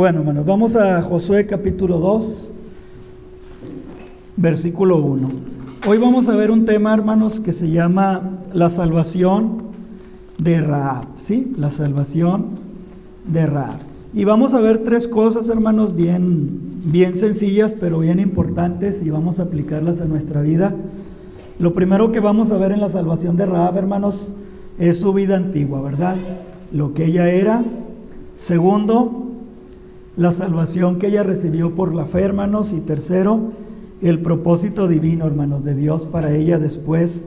Bueno, 0.00 0.20
hermanos, 0.20 0.46
vamos 0.46 0.76
a 0.76 1.02
Josué 1.02 1.44
capítulo 1.44 1.98
2, 1.98 2.50
versículo 4.38 4.96
1. 4.96 5.30
Hoy 5.86 5.98
vamos 5.98 6.26
a 6.30 6.36
ver 6.36 6.50
un 6.50 6.64
tema, 6.64 6.94
hermanos, 6.94 7.38
que 7.38 7.52
se 7.52 7.68
llama 7.68 8.38
la 8.54 8.70
salvación 8.70 9.58
de 10.38 10.62
Raab, 10.62 11.04
¿sí? 11.22 11.52
La 11.58 11.70
salvación 11.70 12.46
de 13.26 13.44
Raab. 13.44 13.76
Y 14.14 14.24
vamos 14.24 14.54
a 14.54 14.60
ver 14.62 14.84
tres 14.84 15.06
cosas, 15.06 15.50
hermanos, 15.50 15.94
bien, 15.94 16.80
bien 16.86 17.14
sencillas, 17.14 17.74
pero 17.78 17.98
bien 17.98 18.20
importantes, 18.20 19.02
y 19.02 19.10
vamos 19.10 19.38
a 19.38 19.42
aplicarlas 19.42 20.00
a 20.00 20.06
nuestra 20.06 20.40
vida. 20.40 20.74
Lo 21.58 21.74
primero 21.74 22.10
que 22.10 22.20
vamos 22.20 22.50
a 22.50 22.56
ver 22.56 22.72
en 22.72 22.80
la 22.80 22.88
salvación 22.88 23.36
de 23.36 23.44
Raab, 23.44 23.76
hermanos, 23.76 24.32
es 24.78 24.98
su 24.98 25.12
vida 25.12 25.36
antigua, 25.36 25.82
¿verdad? 25.82 26.16
Lo 26.72 26.94
que 26.94 27.04
ella 27.04 27.28
era. 27.28 27.62
Segundo, 28.36 29.29
la 30.16 30.32
salvación 30.32 30.98
que 30.98 31.08
ella 31.08 31.22
recibió 31.22 31.74
por 31.74 31.94
la 31.94 32.04
fe, 32.06 32.22
hermanos. 32.22 32.72
Y 32.72 32.80
tercero, 32.80 33.52
el 34.02 34.20
propósito 34.20 34.88
divino, 34.88 35.26
hermanos, 35.26 35.64
de 35.64 35.74
Dios 35.74 36.06
para 36.06 36.34
ella 36.34 36.58
después 36.58 37.26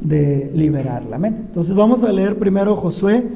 de 0.00 0.50
liberarla. 0.54 1.16
Amén. 1.16 1.44
Entonces 1.46 1.74
vamos 1.74 2.02
a 2.04 2.12
leer 2.12 2.38
primero 2.38 2.76
Josué, 2.76 3.26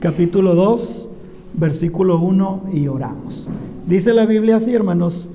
capítulo 0.00 0.54
2, 0.54 1.08
versículo 1.54 2.18
1 2.18 2.64
y 2.72 2.88
oramos. 2.88 3.48
Dice 3.86 4.12
la 4.12 4.26
Biblia 4.26 4.56
así, 4.56 4.74
hermanos. 4.74 5.30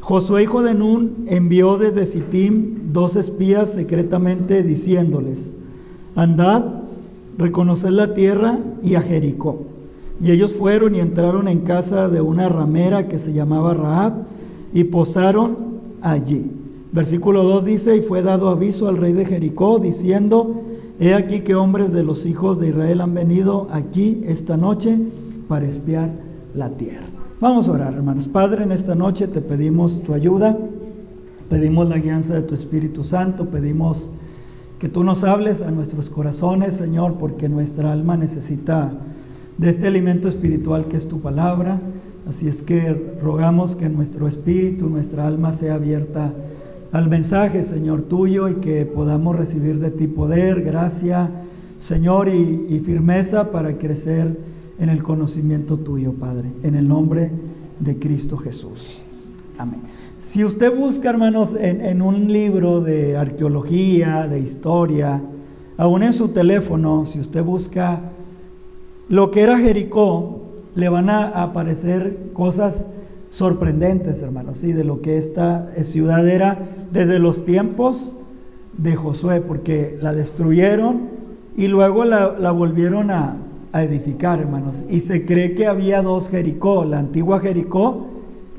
Josué, 0.00 0.44
hijo 0.44 0.62
de 0.62 0.74
Nun, 0.74 1.26
envió 1.28 1.78
desde 1.78 2.06
Sittim 2.06 2.92
dos 2.92 3.14
espías 3.14 3.70
secretamente 3.70 4.62
diciéndoles, 4.62 5.54
andad, 6.16 6.64
reconoced 7.38 7.90
la 7.90 8.12
tierra 8.14 8.58
y 8.82 8.96
a 8.96 9.02
Jericó. 9.02 9.71
Y 10.22 10.30
ellos 10.30 10.54
fueron 10.54 10.94
y 10.94 11.00
entraron 11.00 11.48
en 11.48 11.60
casa 11.60 12.08
de 12.08 12.20
una 12.20 12.48
ramera 12.48 13.08
que 13.08 13.18
se 13.18 13.32
llamaba 13.32 13.74
Raab 13.74 14.12
y 14.72 14.84
posaron 14.84 15.80
allí. 16.00 16.50
Versículo 16.92 17.42
2 17.42 17.64
dice, 17.64 17.96
y 17.96 18.02
fue 18.02 18.22
dado 18.22 18.48
aviso 18.48 18.86
al 18.86 18.98
rey 18.98 19.14
de 19.14 19.24
Jericó 19.24 19.78
diciendo, 19.80 20.62
he 21.00 21.14
aquí 21.14 21.40
que 21.40 21.54
hombres 21.54 21.90
de 21.90 22.04
los 22.04 22.24
hijos 22.24 22.60
de 22.60 22.68
Israel 22.68 23.00
han 23.00 23.14
venido 23.14 23.66
aquí 23.72 24.20
esta 24.24 24.56
noche 24.56 24.98
para 25.48 25.66
espiar 25.66 26.10
la 26.54 26.70
tierra. 26.70 27.06
Vamos 27.40 27.66
a 27.66 27.72
orar, 27.72 27.94
hermanos. 27.94 28.28
Padre, 28.28 28.62
en 28.62 28.70
esta 28.70 28.94
noche 28.94 29.26
te 29.26 29.40
pedimos 29.40 30.00
tu 30.02 30.14
ayuda, 30.14 30.56
pedimos 31.50 31.88
la 31.88 31.98
guianza 31.98 32.34
de 32.34 32.42
tu 32.42 32.54
Espíritu 32.54 33.02
Santo, 33.02 33.46
pedimos 33.46 34.10
que 34.78 34.88
tú 34.88 35.02
nos 35.02 35.24
hables 35.24 35.60
a 35.62 35.72
nuestros 35.72 36.08
corazones, 36.08 36.74
Señor, 36.74 37.14
porque 37.14 37.48
nuestra 37.48 37.90
alma 37.90 38.16
necesita 38.16 38.92
de 39.58 39.70
este 39.70 39.86
alimento 39.86 40.28
espiritual 40.28 40.86
que 40.88 40.96
es 40.96 41.08
tu 41.08 41.20
palabra. 41.20 41.80
Así 42.28 42.48
es 42.48 42.62
que 42.62 43.16
rogamos 43.20 43.76
que 43.76 43.88
nuestro 43.88 44.28
espíritu, 44.28 44.88
nuestra 44.88 45.26
alma 45.26 45.52
sea 45.52 45.74
abierta 45.74 46.32
al 46.92 47.08
mensaje, 47.08 47.62
Señor, 47.62 48.02
tuyo 48.02 48.48
y 48.48 48.54
que 48.56 48.84
podamos 48.84 49.36
recibir 49.36 49.80
de 49.80 49.90
ti 49.90 50.06
poder, 50.06 50.62
gracia, 50.62 51.30
Señor, 51.78 52.28
y, 52.28 52.80
firmeza 52.84 53.50
para 53.50 53.78
crecer 53.78 54.38
en 54.78 54.88
el 54.88 55.02
conocimiento 55.02 55.78
tuyo, 55.78 56.12
Padre, 56.12 56.50
en 56.62 56.74
el 56.74 56.86
nombre 56.86 57.30
de 57.80 57.98
Cristo 57.98 58.36
Jesús. 58.36 59.02
Amén. 59.58 59.80
Si 60.20 60.44
usted 60.44 60.76
busca, 60.76 61.10
hermanos, 61.10 61.54
en, 61.58 61.80
en 61.80 62.02
un 62.02 62.30
libro 62.32 62.80
de 62.80 63.16
arqueología, 63.16 64.28
de 64.28 64.38
historia, 64.40 65.20
aún 65.76 66.02
en 66.02 66.12
su 66.12 66.28
teléfono, 66.28 67.04
si 67.06 67.18
usted 67.18 67.42
busca 67.42 68.11
lo 69.12 69.30
que 69.30 69.42
era 69.42 69.58
Jericó, 69.58 70.40
le 70.74 70.88
van 70.88 71.10
a 71.10 71.26
aparecer 71.42 72.30
cosas 72.32 72.88
sorprendentes, 73.28 74.22
hermanos, 74.22 74.56
¿sí? 74.56 74.72
de 74.72 74.84
lo 74.84 75.02
que 75.02 75.18
esta 75.18 75.68
ciudad 75.84 76.26
era 76.26 76.60
desde 76.92 77.18
los 77.18 77.44
tiempos 77.44 78.16
de 78.78 78.96
Josué, 78.96 79.42
porque 79.42 79.98
la 80.00 80.14
destruyeron 80.14 81.10
y 81.58 81.68
luego 81.68 82.06
la, 82.06 82.38
la 82.38 82.52
volvieron 82.52 83.10
a, 83.10 83.36
a, 83.72 83.82
edificar, 83.82 84.40
hermanos. 84.40 84.82
Y 84.88 85.00
se 85.00 85.26
cree 85.26 85.54
que 85.54 85.66
había 85.66 86.00
dos 86.00 86.30
Jericó, 86.30 86.86
la 86.86 87.00
antigua 87.00 87.38
Jericó 87.40 88.06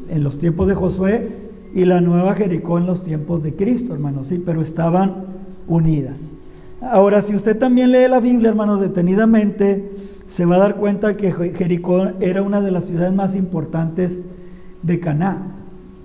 en 0.07 0.21
los 0.21 0.37
tiempos 0.37 0.67
de 0.67 0.75
Josué 0.75 1.29
y 1.73 1.85
la 1.85 1.99
nueva 1.99 2.35
Jericó 2.35 2.77
en 2.77 2.85
los 2.85 3.03
tiempos 3.03 3.41
de 3.41 3.55
Cristo, 3.55 3.91
hermanos, 3.91 4.27
sí, 4.27 4.39
pero 4.45 4.61
estaban 4.61 5.25
unidas. 5.67 6.31
Ahora, 6.79 7.23
si 7.23 7.35
usted 7.35 7.57
también 7.57 7.91
lee 7.91 8.07
la 8.07 8.19
Biblia, 8.19 8.49
hermanos, 8.49 8.81
detenidamente, 8.81 10.02
se 10.27 10.45
va 10.45 10.55
a 10.55 10.59
dar 10.59 10.75
cuenta 10.75 11.17
que 11.17 11.31
Jericó 11.31 12.11
era 12.19 12.41
una 12.41 12.61
de 12.61 12.71
las 12.71 12.85
ciudades 12.85 13.13
más 13.13 13.35
importantes 13.35 14.21
de 14.81 14.99
Canaán, 14.99 15.53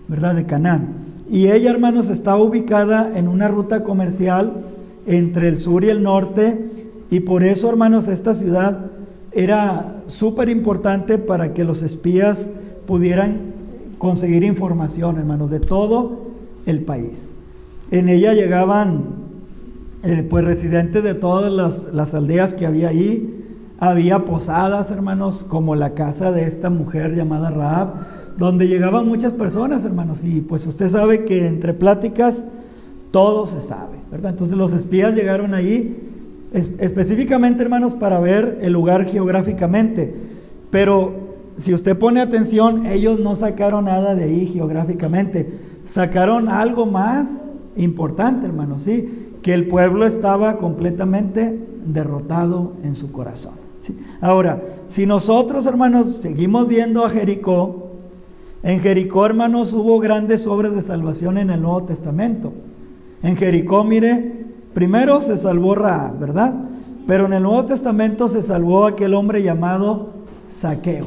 ¿verdad? 0.09 0.35
De 0.35 0.47
Canaán. 0.47 1.09
Y 1.31 1.49
ella, 1.49 1.71
hermanos, 1.71 2.09
estaba 2.11 2.43
ubicada 2.43 3.17
en 3.19 3.29
una 3.29 3.49
ruta 3.49 3.85
comercial 3.85 4.65
entre 5.07 5.49
el 5.49 5.61
sur 5.61 5.85
y 5.85 5.89
el 5.89 6.03
norte, 6.03 6.71
y 7.11 7.21
por 7.21 7.43
eso, 7.43 7.71
hermanos, 7.71 8.09
esta 8.09 8.35
ciudad 8.35 8.91
era 9.33 10.03
súper 10.07 10.49
importante 10.49 11.19
para 11.19 11.55
que 11.55 11.65
los 11.65 11.83
espías 11.83 12.51
pudieran 12.87 13.53
conseguir 13.99 14.45
información, 14.45 15.19
hermanos, 15.19 15.51
de 15.51 15.61
todo 15.61 16.29
el 16.67 16.83
país. 16.83 17.31
En 17.91 18.09
ella 18.09 18.35
llegaban, 18.35 19.05
eh, 20.03 20.27
pues, 20.29 20.45
residentes 20.45 21.03
de 21.03 21.15
todas 21.15 21.51
las, 21.53 21.93
las 21.93 22.15
aldeas 22.15 22.55
que 22.55 22.67
había 22.67 22.89
ahí, 22.89 23.38
había 23.79 24.25
posadas, 24.25 24.91
hermanos, 24.91 25.45
como 25.45 25.77
la 25.77 25.95
casa 25.95 26.33
de 26.33 26.45
esta 26.45 26.69
mujer 26.69 27.15
llamada 27.15 27.51
Raab, 27.51 27.89
donde 28.37 28.67
llegaban 28.67 29.07
muchas 29.07 29.33
personas, 29.33 29.85
hermanos, 29.85 30.25
y 30.25 30.41
pues 30.41 30.67
usted 30.67 30.91
sabe 30.91 31.25
que 31.25 31.47
entre 31.47 31.75
pláticas 31.75 32.45
todo 33.13 33.47
se 33.47 33.61
sabe, 33.61 33.97
¿verdad? 34.11 34.33
Entonces 34.33 34.57
los 34.57 34.73
espías 34.73 35.15
llegaron 35.15 35.55
ahí 35.55 35.97
específicamente, 36.79 37.63
hermanos, 37.63 37.95
para 37.95 38.21
ver 38.21 38.59
el 38.63 38.73
lugar 38.73 39.05
geográficamente, 39.07 40.15
pero 40.71 41.29
si 41.57 41.75
usted 41.75 41.97
pone 41.99 42.21
atención, 42.21 42.87
ellos 42.87 43.19
no 43.21 43.35
sacaron 43.37 43.85
nada 43.85 44.15
de 44.15 44.25
ahí 44.25 44.47
geográficamente, 44.47 45.59
sacaron 45.85 46.49
algo 46.49 46.87
más 46.87 47.53
importante, 47.77 48.47
hermanos, 48.47 48.85
sí, 48.85 49.31
que 49.43 49.55
el 49.55 49.69
pueblo 49.69 50.07
estaba 50.07 50.59
completamente 50.59 51.59
derrotado 51.87 52.73
en 52.83 52.95
su 52.95 53.13
corazón. 53.13 53.68
Ahora, 54.21 54.63
si 54.89 55.07
nosotros, 55.07 55.67
hermanos, 55.67 56.17
seguimos 56.23 56.69
viendo 56.69 57.05
a 57.05 57.11
Jericó, 57.11 57.89
en 58.63 58.81
Jericó, 58.81 59.27
hermanos, 59.27 59.73
hubo 59.73 60.01
grandes 60.01 60.47
obras 60.47 60.75
de 60.75 60.83
salvación 60.83 61.39
en 61.39 61.51
el 61.51 61.63
Nuevo 61.63 61.85
Testamento. 61.85 62.53
En 63.23 63.37
Jericó, 63.37 63.85
mire, 63.85 64.47
primero 64.75 65.21
se 65.21 65.39
salvó 65.39 65.75
Ra, 65.75 66.13
¿verdad? 66.19 66.55
Pero 67.07 67.27
en 67.27 67.35
el 67.35 67.43
Nuevo 67.43 67.67
Testamento 67.67 68.29
se 68.29 68.43
salvó 68.43 68.87
aquel 68.87 69.15
hombre 69.15 69.43
llamado 69.43 70.11
Saqueo, 70.51 71.07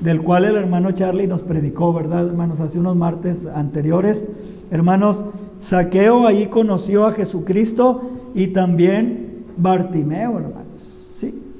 del 0.00 0.22
cual 0.22 0.44
el 0.44 0.56
hermano 0.56 0.90
Charlie 0.92 1.26
nos 1.26 1.42
predicó, 1.42 1.92
¿verdad, 1.92 2.26
hermanos? 2.26 2.60
Hace 2.60 2.78
unos 2.78 2.96
martes 2.96 3.46
anteriores. 3.46 4.26
Hermanos, 4.70 5.24
Saqueo 5.60 6.26
ahí 6.26 6.46
conoció 6.46 7.06
a 7.06 7.12
Jesucristo 7.12 8.02
y 8.34 8.48
también 8.48 9.44
Bartimeo, 9.56 10.38
hermano. 10.38 10.61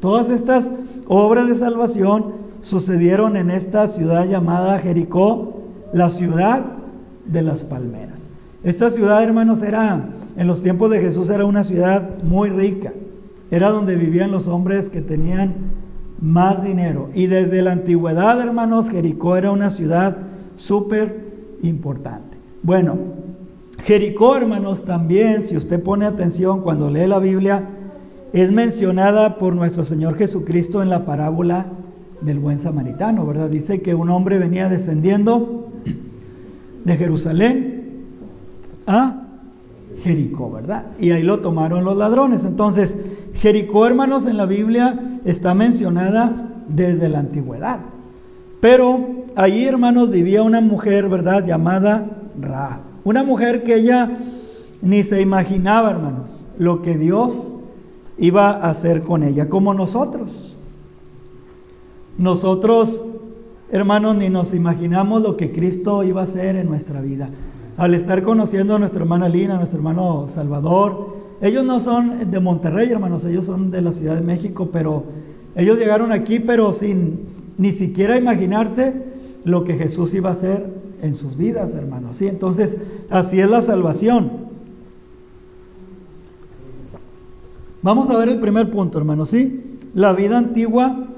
Todas 0.03 0.31
estas 0.31 0.69
obras 1.07 1.47
de 1.47 1.55
salvación 1.55 2.33
sucedieron 2.61 3.37
en 3.37 3.53
esta 3.53 3.87
ciudad 3.87 4.29
llamada 4.29 4.81
Jericó, 4.81 5.63
la 5.93 6.11
ciudad 6.11 6.65
de 7.25 7.43
las 7.43 7.63
palmeras. 7.63 8.29
Esta 8.65 8.91
ciudad, 8.91 9.23
hermanos, 9.23 9.63
era, 9.63 10.09
en 10.37 10.47
los 10.49 10.61
tiempos 10.61 10.91
de 10.91 10.99
Jesús, 10.99 11.31
era 11.31 11.45
una 11.45 11.63
ciudad 11.63 12.21
muy 12.25 12.51
rica. 12.51 12.93
Era 13.53 13.71
donde 13.71 13.95
vivían 13.95 14.33
los 14.33 14.49
hombres 14.49 14.89
que 14.89 15.03
tenían 15.03 15.55
más 16.21 16.65
dinero. 16.65 17.09
Y 17.15 17.29
desde 17.29 17.63
la 17.63 17.71
antigüedad, 17.71 18.41
hermanos, 18.41 18.91
Jericó 18.91 19.37
era 19.37 19.53
una 19.53 19.71
ciudad 19.71 20.17
súper 20.57 21.29
importante. 21.63 22.39
Bueno, 22.65 22.99
Jericó, 23.85 24.35
hermanos, 24.35 24.85
también, 24.85 25.45
si 25.45 25.57
usted 25.57 25.81
pone 25.81 26.07
atención 26.07 26.63
cuando 26.63 26.91
lee 26.91 27.07
la 27.07 27.21
Biblia, 27.21 27.69
es 28.33 28.51
mencionada 28.51 29.37
por 29.39 29.55
nuestro 29.55 29.85
Señor 29.85 30.17
Jesucristo 30.17 30.83
en 30.83 30.89
la 30.89 31.05
parábola 31.05 31.67
del 32.23 32.39
buen 32.39 32.59
samaritano, 32.59 33.27
¿verdad? 33.27 33.51
Dice 33.51 33.83
que 33.83 33.95
un 33.95 34.09
hombre 34.11 34.39
venía 34.39 34.69
descendiendo 34.69 35.69
de 36.85 36.97
Jerusalén 36.97 38.05
a 38.87 39.23
Jericó, 40.03 40.51
¿verdad? 40.51 40.87
Y 40.99 41.11
ahí 41.11 41.23
lo 41.23 41.41
tomaron 41.41 41.85
los 41.85 41.97
ladrones. 41.97 42.45
Entonces, 42.45 42.97
Jericó, 43.35 43.87
hermanos, 43.87 44.27
en 44.27 44.37
la 44.37 44.47
Biblia 44.47 44.99
está 45.25 45.55
mencionada 45.55 46.49
desde 46.69 47.09
la 47.09 47.21
antigüedad. 47.21 47.81
Pero 48.61 49.25
allí, 49.37 49.65
hermanos, 49.65 50.11
vivía 50.11 50.43
una 50.43 50.61
mujer, 50.61 51.09
¿verdad? 51.09 51.45
Llamada 51.45 52.07
Ra. 52.41 52.81
Una 53.05 53.25
mujer 53.25 53.65
que 53.65 53.75
ella 53.75 54.11
ni 54.81 55.03
se 55.03 55.21
imaginaba, 55.21 55.91
hermanos, 55.91 56.47
lo 56.59 56.83
que 56.83 56.97
Dios 56.97 57.52
iba 58.19 58.51
a 58.51 58.71
hacer 58.71 59.03
con 59.03 59.23
ella, 59.23 59.49
como 59.49 59.75
nosotros. 59.75 60.55
Nosotros 62.19 63.01
hermanos, 63.73 64.17
ni 64.17 64.29
nos 64.29 64.53
imaginamos 64.53 65.23
lo 65.23 65.39
que 65.39 65.51
Cristo 65.51 66.05
iba 66.05 66.21
a 66.21 66.25
hacer 66.25 66.57
en 66.57 66.69
nuestra 66.69 67.01
vida. 67.01 67.31
Al 67.79 67.95
estar 67.95 68.23
conociendo 68.23 68.77
a 68.77 68.79
nuestra 68.79 69.01
hermana 69.01 69.31
Lina, 69.31 69.57
nuestro 69.57 69.79
hermano 69.79 70.27
Salvador, 70.29 71.17
ellos 71.41 71.65
no 71.65 71.81
son 71.81 72.31
de 72.31 72.39
Monterrey, 72.39 72.91
hermanos, 72.91 73.25
ellos 73.25 73.47
son 73.47 73.71
de 73.71 73.81
la 73.81 73.93
Ciudad 73.93 74.17
de 74.17 74.21
México, 74.21 74.69
pero 74.71 75.05
ellos 75.57 75.79
llegaron 75.79 76.13
aquí, 76.13 76.39
pero 76.39 76.75
sin 76.75 77.21
ni 77.57 77.73
siquiera 77.73 78.19
imaginarse 78.19 78.93
lo 79.45 79.65
que 79.65 79.75
Jesús 79.75 80.13
iba 80.13 80.29
a 80.29 80.35
hacer 80.35 80.67
en 81.01 81.15
sus 81.15 81.39
vidas, 81.39 81.75
hermanos. 81.75 82.19
¿sí? 82.19 82.29
Entonces, 82.29 82.77
así 83.09 83.41
es 83.41 83.49
la 83.49 83.63
salvación. 83.63 84.42
Vamos 87.83 88.09
a 88.11 88.17
ver 88.17 88.29
el 88.29 88.39
primer 88.39 88.71
punto, 88.71 88.99
hermanos, 88.99 89.31
¿sí? 89.31 89.79
La 89.93 90.13
vida 90.13 90.39
antigua 90.39 91.09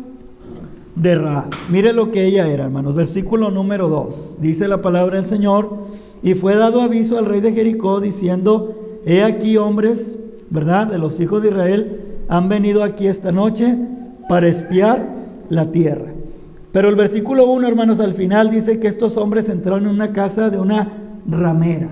de 0.96 1.14
Ra. 1.14 1.50
Mire 1.70 1.92
lo 1.92 2.10
que 2.10 2.24
ella 2.24 2.48
era, 2.48 2.64
hermanos. 2.64 2.94
Versículo 2.94 3.50
número 3.50 3.90
2. 3.90 4.36
Dice 4.40 4.66
la 4.66 4.80
palabra 4.80 5.16
del 5.16 5.26
Señor, 5.26 5.76
y 6.22 6.32
fue 6.32 6.56
dado 6.56 6.80
aviso 6.80 7.18
al 7.18 7.26
rey 7.26 7.42
de 7.42 7.52
Jericó 7.52 8.00
diciendo, 8.00 8.74
he 9.04 9.22
aquí 9.22 9.58
hombres, 9.58 10.16
¿verdad? 10.48 10.86
De 10.86 10.96
los 10.96 11.20
hijos 11.20 11.42
de 11.42 11.48
Israel, 11.50 12.00
han 12.28 12.48
venido 12.48 12.82
aquí 12.82 13.08
esta 13.08 13.30
noche 13.30 13.76
para 14.30 14.48
espiar 14.48 15.06
la 15.50 15.70
tierra. 15.70 16.14
Pero 16.72 16.88
el 16.88 16.96
versículo 16.96 17.46
1, 17.50 17.68
hermanos, 17.68 18.00
al 18.00 18.14
final 18.14 18.50
dice 18.50 18.80
que 18.80 18.88
estos 18.88 19.18
hombres 19.18 19.50
entraron 19.50 19.84
en 19.84 19.90
una 19.90 20.14
casa 20.14 20.48
de 20.48 20.58
una 20.58 21.20
ramera, 21.26 21.90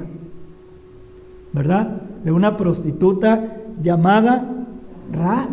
¿verdad? 1.53 2.01
De 2.25 2.33
una 2.33 2.57
prostituta 2.57 3.59
llamada 3.83 4.62
Ra. 5.11 5.49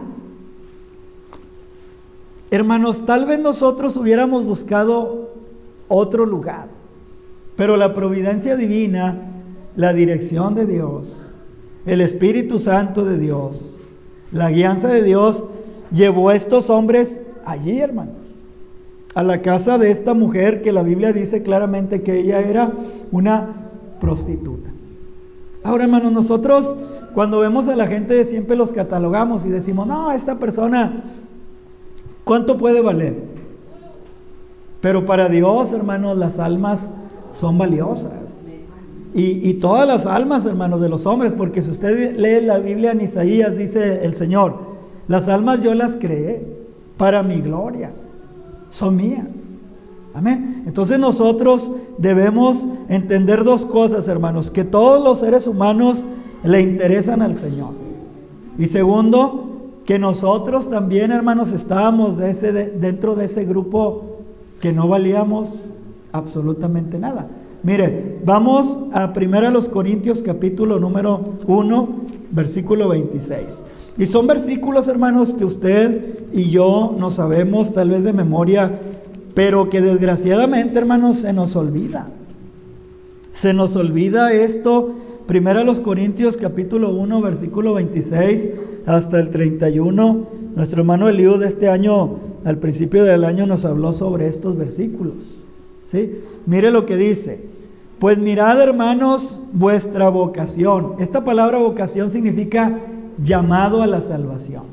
Hermanos, 2.52 3.06
tal 3.06 3.26
vez 3.26 3.40
nosotros 3.40 3.96
hubiéramos 3.96 4.44
buscado 4.44 5.30
otro 5.88 6.26
lugar, 6.26 6.68
pero 7.56 7.78
la 7.78 7.94
providencia 7.94 8.56
divina, 8.56 9.32
la 9.76 9.94
dirección 9.94 10.56
de 10.56 10.66
Dios, 10.66 11.34
el 11.86 12.02
Espíritu 12.02 12.60
Santo 12.60 13.06
de 13.06 13.18
Dios, 13.18 13.76
la 14.32 14.50
guianza 14.52 14.88
de 14.88 15.04
Dios 15.04 15.46
llevó 15.92 16.30
a 16.30 16.36
estos 16.36 16.70
hombres 16.70 17.24
allí, 17.46 17.80
hermanos, 17.80 18.16
a 19.16 19.24
la 19.24 19.42
casa 19.42 19.78
de 19.78 19.92
esta 19.92 20.14
mujer 20.14 20.62
que 20.62 20.72
la 20.72 20.84
Biblia 20.84 21.14
dice 21.14 21.42
claramente 21.42 22.04
que 22.04 22.20
ella 22.20 22.42
era 22.42 22.72
una 23.12 23.70
prostituta. 24.00 24.70
Ahora, 25.64 25.84
hermanos, 25.84 26.12
nosotros 26.12 26.76
cuando 27.14 27.40
vemos 27.40 27.68
a 27.68 27.76
la 27.76 27.88
gente 27.88 28.26
siempre 28.26 28.56
los 28.56 28.72
catalogamos 28.72 29.46
y 29.46 29.50
decimos, 29.50 29.88
no, 29.88 30.12
esta 30.12 30.38
persona, 30.38 31.04
¿cuánto 32.24 32.58
puede 32.58 32.82
valer? 32.82 33.16
Pero 34.82 35.06
para 35.06 35.28
Dios, 35.28 35.74
hermanos, 35.74 36.18
las 36.18 36.40
almas 36.40 36.90
son 37.32 37.58
valiosas. 37.58 38.12
Y, 39.14 39.50
y, 39.50 39.56
todas 39.56 39.88
las 39.88 40.06
almas, 40.06 40.46
hermanos, 40.46 40.82
de 40.82 40.90
los 40.90 41.08
hombres, 41.08 41.34
porque 41.36 41.64
si 41.64 41.72
usted 41.72 42.16
lee 42.16 42.46
la 42.46 42.60
Biblia 42.60 42.92
en 42.92 43.02
Isaías, 43.02 43.58
dice 43.58 44.06
el 44.06 44.14
Señor, 44.14 44.56
las 45.08 45.28
almas 45.28 45.64
yo 45.64 45.74
las 45.74 45.96
creé 45.96 46.46
para 46.98 47.24
mi 47.24 47.42
gloria, 47.42 47.92
son 48.70 48.98
mías. 48.98 49.26
Amén. 50.14 50.64
Entonces 50.68 51.00
nosotros 51.00 51.72
debemos 51.98 52.66
entender 52.88 53.44
dos 53.44 53.66
cosas, 53.66 54.08
hermanos, 54.08 54.52
que 54.52 54.64
todos 54.64 55.04
los 55.04 55.20
seres 55.20 55.48
humanos 55.48 56.04
le 56.44 56.62
interesan 56.62 57.22
al 57.22 57.36
Señor. 57.36 57.74
Y 58.58 58.66
segundo, 58.68 59.46
que 59.86 60.00
nosotros 60.00 60.70
también, 60.70 61.12
hermanos, 61.12 61.52
estábamos 61.52 62.18
dentro 62.18 63.16
de 63.16 63.26
ese 63.26 63.46
grupo 63.46 64.18
que 64.62 64.74
no 64.74 64.88
valíamos 64.88 65.70
absolutamente 66.12 67.00
nada. 67.00 67.28
Mire, 67.64 68.20
vamos 68.24 68.78
a 68.94 69.12
1 69.16 69.52
los 69.52 69.68
Corintios 69.68 70.22
capítulo 70.22 70.80
número 70.80 71.34
1, 71.48 71.90
versículo 72.32 72.88
26. 72.90 73.64
Y 73.98 74.06
son 74.06 74.28
versículos, 74.28 74.88
hermanos, 74.88 75.34
que 75.34 75.44
usted 75.44 76.20
y 76.34 76.50
yo 76.50 76.96
no 76.98 77.12
sabemos 77.12 77.74
tal 77.74 77.90
vez 77.90 78.04
de 78.04 78.14
memoria, 78.14 78.80
pero 79.34 79.70
que 79.70 79.82
desgraciadamente, 79.82 80.80
hermanos, 80.80 81.18
se 81.18 81.34
nos 81.34 81.56
olvida. 81.56 82.08
Se 83.34 83.54
nos 83.54 83.76
olvida 83.76 84.32
esto 84.32 84.94
Primera 85.30 85.64
los 85.64 85.80
Corintios 85.80 86.38
capítulo 86.38 86.90
1 86.90 87.22
versículo 87.22 87.76
26 87.76 88.50
hasta 88.88 89.20
el 89.20 89.30
31. 89.30 90.26
Nuestro 90.56 90.82
hermano 90.82 91.08
Eliud 91.08 91.44
este 91.44 91.70
año, 91.70 92.16
al 92.46 92.58
principio 92.58 93.04
del 93.04 93.24
año, 93.24 93.46
nos 93.46 93.64
habló 93.64 93.94
sobre 93.94 94.28
estos 94.28 94.58
versículos. 94.58 95.46
¿sí? 95.84 96.24
Mire 96.48 96.72
lo 96.72 96.88
que 96.88 96.98
dice. 96.98 97.42
Pues 98.00 98.18
mirad 98.18 98.60
hermanos 98.60 99.40
vuestra 99.54 100.10
vocación. 100.10 100.96
Esta 100.98 101.24
palabra 101.24 101.60
vocación 101.60 102.10
significa 102.10 102.80
llamado 103.24 103.84
a 103.84 103.88
la 103.88 104.02
salvación. 104.02 104.64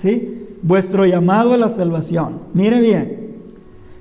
¿Sí? 0.00 0.46
Vuestro 0.62 1.04
llamado 1.04 1.52
a 1.52 1.58
la 1.58 1.68
salvación. 1.68 2.38
Mire 2.54 2.80
bien, 2.80 3.34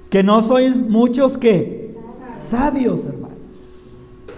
que 0.09 0.23
no 0.23 0.43
sois 0.43 0.77
muchos 0.77 1.37
que 1.37 1.93
sabios, 2.33 3.03
hermanos. 3.03 3.35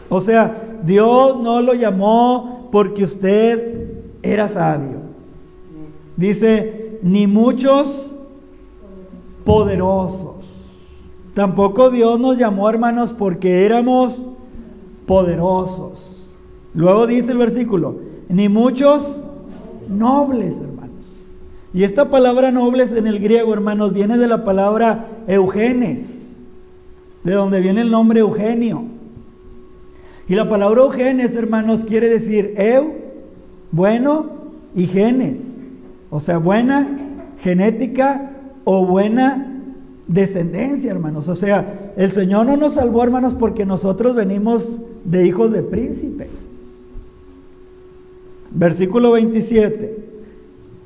O 0.10 0.22
sea, 0.22 0.61
Dios 0.84 1.40
no 1.40 1.62
lo 1.62 1.74
llamó 1.74 2.70
porque 2.72 3.04
usted 3.04 3.90
era 4.24 4.50
sabio. 4.50 5.00
Dice, 6.18 7.00
ni 7.02 7.28
muchos 7.28 8.14
poderosos. 9.44 10.32
Tampoco 11.34 11.90
Dios 11.90 12.20
nos 12.20 12.38
llamó, 12.38 12.70
hermanos, 12.70 13.14
porque 13.14 13.66
éramos 13.66 14.22
poderosos. 15.06 16.36
Luego 16.74 17.08
dice 17.08 17.32
el 17.32 17.38
versículo, 17.38 17.96
ni 18.30 18.50
muchos 18.50 19.22
nobles, 19.90 20.60
hermanos. 20.60 21.18
Y 21.74 21.84
esta 21.84 22.10
palabra 22.10 22.52
nobles 22.52 22.92
en 22.92 23.08
el 23.08 23.20
griego, 23.20 23.54
hermanos, 23.54 23.94
viene 23.94 24.18
de 24.18 24.28
la 24.28 24.44
palabra 24.44 25.08
eugenes, 25.28 26.36
de 27.24 27.34
donde 27.34 27.62
viene 27.62 27.82
el 27.82 27.92
nombre 27.92 28.20
Eugenio. 28.20 28.91
Y 30.32 30.36
la 30.36 30.48
palabra 30.48 30.84
eugenes, 30.84 31.36
hermanos, 31.36 31.84
quiere 31.84 32.08
decir 32.08 32.54
eu, 32.56 32.94
bueno, 33.74 34.28
y 34.74 34.86
genes. 34.86 35.58
O 36.10 36.22
sea, 36.22 36.38
buena 36.38 36.88
genética 37.40 38.32
o 38.64 38.86
buena 38.86 39.62
descendencia, 40.08 40.90
hermanos. 40.90 41.28
O 41.28 41.36
sea, 41.36 41.92
el 41.98 42.14
Señor 42.14 42.46
no 42.46 42.56
nos 42.56 42.76
salvó, 42.76 43.04
hermanos, 43.04 43.34
porque 43.34 43.66
nosotros 43.66 44.16
venimos 44.16 44.80
de 45.04 45.28
hijos 45.28 45.52
de 45.52 45.64
príncipes. 45.64 46.30
Versículo 48.52 49.12
27. 49.12 49.98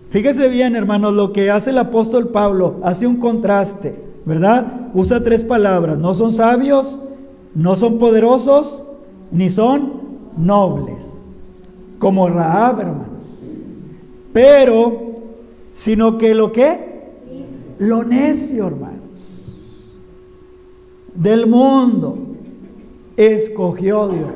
Fíjese 0.10 0.50
bien, 0.50 0.76
hermanos, 0.76 1.14
lo 1.14 1.34
que 1.34 1.52
hace 1.52 1.70
el 1.70 1.78
apóstol 1.78 2.30
Pablo, 2.30 2.80
hace 2.82 3.06
un 3.06 3.18
contraste, 3.18 3.94
¿verdad? 4.26 4.90
Usa 4.96 5.22
tres 5.22 5.44
palabras, 5.44 6.00
no 6.00 6.16
son 6.16 6.34
sabios, 6.34 7.00
no 7.54 7.76
son 7.76 8.00
poderosos 8.00 8.85
ni 9.32 9.50
son 9.50 9.92
nobles, 10.38 11.28
como 12.00 12.30
Raab, 12.30 12.80
hermanos. 12.80 13.44
Pero, 14.34 15.22
sino 15.74 16.18
que 16.18 16.36
lo 16.36 16.52
que? 16.52 16.96
Lo 17.80 18.04
necio, 18.04 18.68
hermanos, 18.68 18.96
del 21.14 21.48
mundo, 21.48 22.18
escogió 23.18 24.08
Dios, 24.08 24.30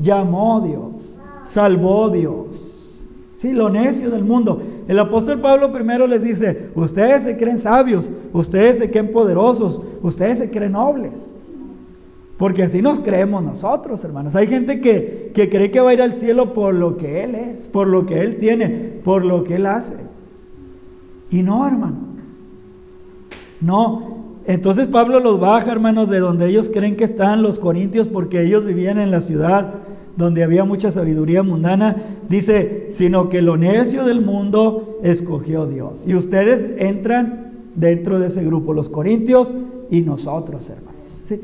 llamó 0.00 0.60
Dios, 0.60 1.04
salvó 1.44 2.10
Dios. 2.10 2.46
Sí, 3.36 3.52
lo 3.52 3.68
necio 3.68 4.10
del 4.10 4.24
mundo. 4.24 4.62
El 4.88 4.98
apóstol 4.98 5.40
Pablo 5.40 5.72
primero 5.72 6.06
les 6.06 6.22
dice, 6.22 6.70
ustedes 6.74 7.24
se 7.24 7.36
creen 7.36 7.58
sabios, 7.58 8.10
ustedes 8.32 8.78
se 8.78 8.90
creen 8.90 9.12
poderosos, 9.12 9.80
ustedes 10.02 10.38
se 10.38 10.50
creen 10.50 10.72
nobles. 10.72 11.35
Porque 12.36 12.64
así 12.64 12.82
nos 12.82 13.00
creemos 13.00 13.42
nosotros, 13.42 14.04
hermanos. 14.04 14.34
Hay 14.34 14.46
gente 14.46 14.80
que, 14.80 15.32
cree 15.34 15.70
que 15.70 15.80
va 15.80 15.90
a 15.90 15.94
ir 15.94 16.02
al 16.02 16.14
cielo 16.14 16.52
por 16.52 16.74
lo 16.74 16.98
que 16.98 17.24
Él 17.24 17.34
es, 17.34 17.66
por 17.66 17.88
lo 17.88 18.04
que 18.04 18.20
Él 18.20 18.36
tiene, 18.36 18.68
por 19.02 19.24
lo 19.24 19.42
que 19.42 19.56
Él 19.56 19.66
hace. 19.66 19.96
Y 21.30 21.42
no, 21.42 21.66
hermanos. 21.66 21.98
No. 23.60 24.16
Entonces 24.44 24.86
Pablo 24.86 25.18
los 25.20 25.40
baja, 25.40 25.72
hermanos, 25.72 26.10
de 26.10 26.18
donde 26.18 26.46
ellos 26.48 26.70
creen 26.72 26.96
que 26.96 27.04
están 27.04 27.42
los 27.42 27.58
corintios, 27.58 28.06
porque 28.06 28.42
ellos 28.42 28.64
vivían 28.64 28.98
en 28.98 29.10
la 29.10 29.22
ciudad 29.22 29.74
donde 30.16 30.44
había 30.44 30.64
mucha 30.64 30.90
sabiduría 30.90 31.42
mundana. 31.42 31.96
Dice, 32.28 32.88
sino 32.90 33.30
que 33.30 33.40
lo 33.40 33.56
necio 33.56 34.04
del 34.04 34.20
mundo 34.20 34.98
escogió 35.02 35.66
Dios. 35.66 36.04
Y 36.06 36.14
ustedes 36.14 36.80
entran 36.80 37.52
dentro 37.74 38.18
de 38.18 38.28
ese 38.28 38.44
grupo, 38.44 38.74
los 38.74 38.90
corintios 38.90 39.54
y 39.90 40.02
nosotros, 40.02 40.68
hermanos. 40.68 40.95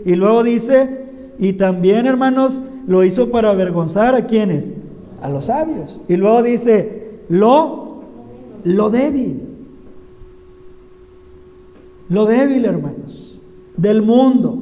Y 0.05 0.15
luego 0.15 0.43
dice, 0.43 1.07
y 1.39 1.55
también 1.55 2.07
hermanos, 2.07 2.61
lo 2.87 3.05
hizo 3.05 3.31
para 3.31 3.51
avergonzar 3.51 4.15
a 4.15 4.27
quienes, 4.27 4.73
a 5.21 5.29
los 5.29 5.47
sabios. 5.47 6.01
Y 6.09 6.17
luego 6.17 6.43
dice, 6.43 7.21
lo, 7.29 8.03
lo 8.65 8.91
débil. 8.91 9.43
Lo 12.09 12.27
débil, 12.27 12.65
hermanos. 12.65 13.41
del 13.77 14.03
mundo. 14.03 14.59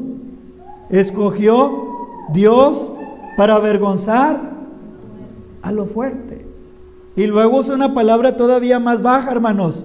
Escogió 0.89 1.89
Dios 2.33 2.91
para 3.37 3.57
avergonzar 3.57 4.51
a 5.63 5.73
lo 5.73 5.87
fuerte. 5.87 6.45
Y 7.17 7.27
luego 7.27 7.59
usa 7.59 7.75
una 7.75 7.93
palabra 7.93 8.37
todavía 8.37 8.79
más 8.79 9.03
baja, 9.03 9.33
hermanos, 9.33 9.85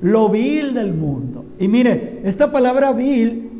lo 0.00 0.28
vil 0.28 0.74
del 0.74 0.94
mundo. 0.94 1.44
Y 1.58 1.68
mire, 1.68 2.20
esta 2.24 2.50
palabra 2.52 2.92
vil 2.92 3.51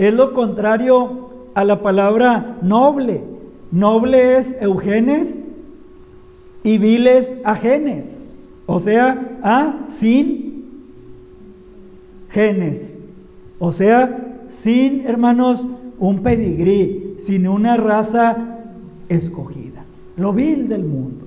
es 0.00 0.14
lo 0.14 0.32
contrario 0.32 1.28
a 1.52 1.62
la 1.62 1.82
palabra 1.82 2.56
noble. 2.62 3.22
Noble 3.70 4.38
es 4.38 4.56
eugenes 4.62 5.50
y 6.62 6.78
vil 6.78 7.06
es 7.06 7.36
ajenes. 7.44 8.50
O 8.64 8.80
sea, 8.80 9.38
a 9.42 9.86
sin 9.90 10.64
genes. 12.30 12.98
O 13.58 13.72
sea, 13.72 14.38
sin, 14.48 15.06
hermanos, 15.06 15.66
un 15.98 16.22
pedigrí, 16.22 17.16
sin 17.18 17.46
una 17.46 17.76
raza 17.76 18.58
escogida. 19.10 19.84
Lo 20.16 20.32
vil 20.32 20.66
del 20.66 20.84
mundo. 20.84 21.26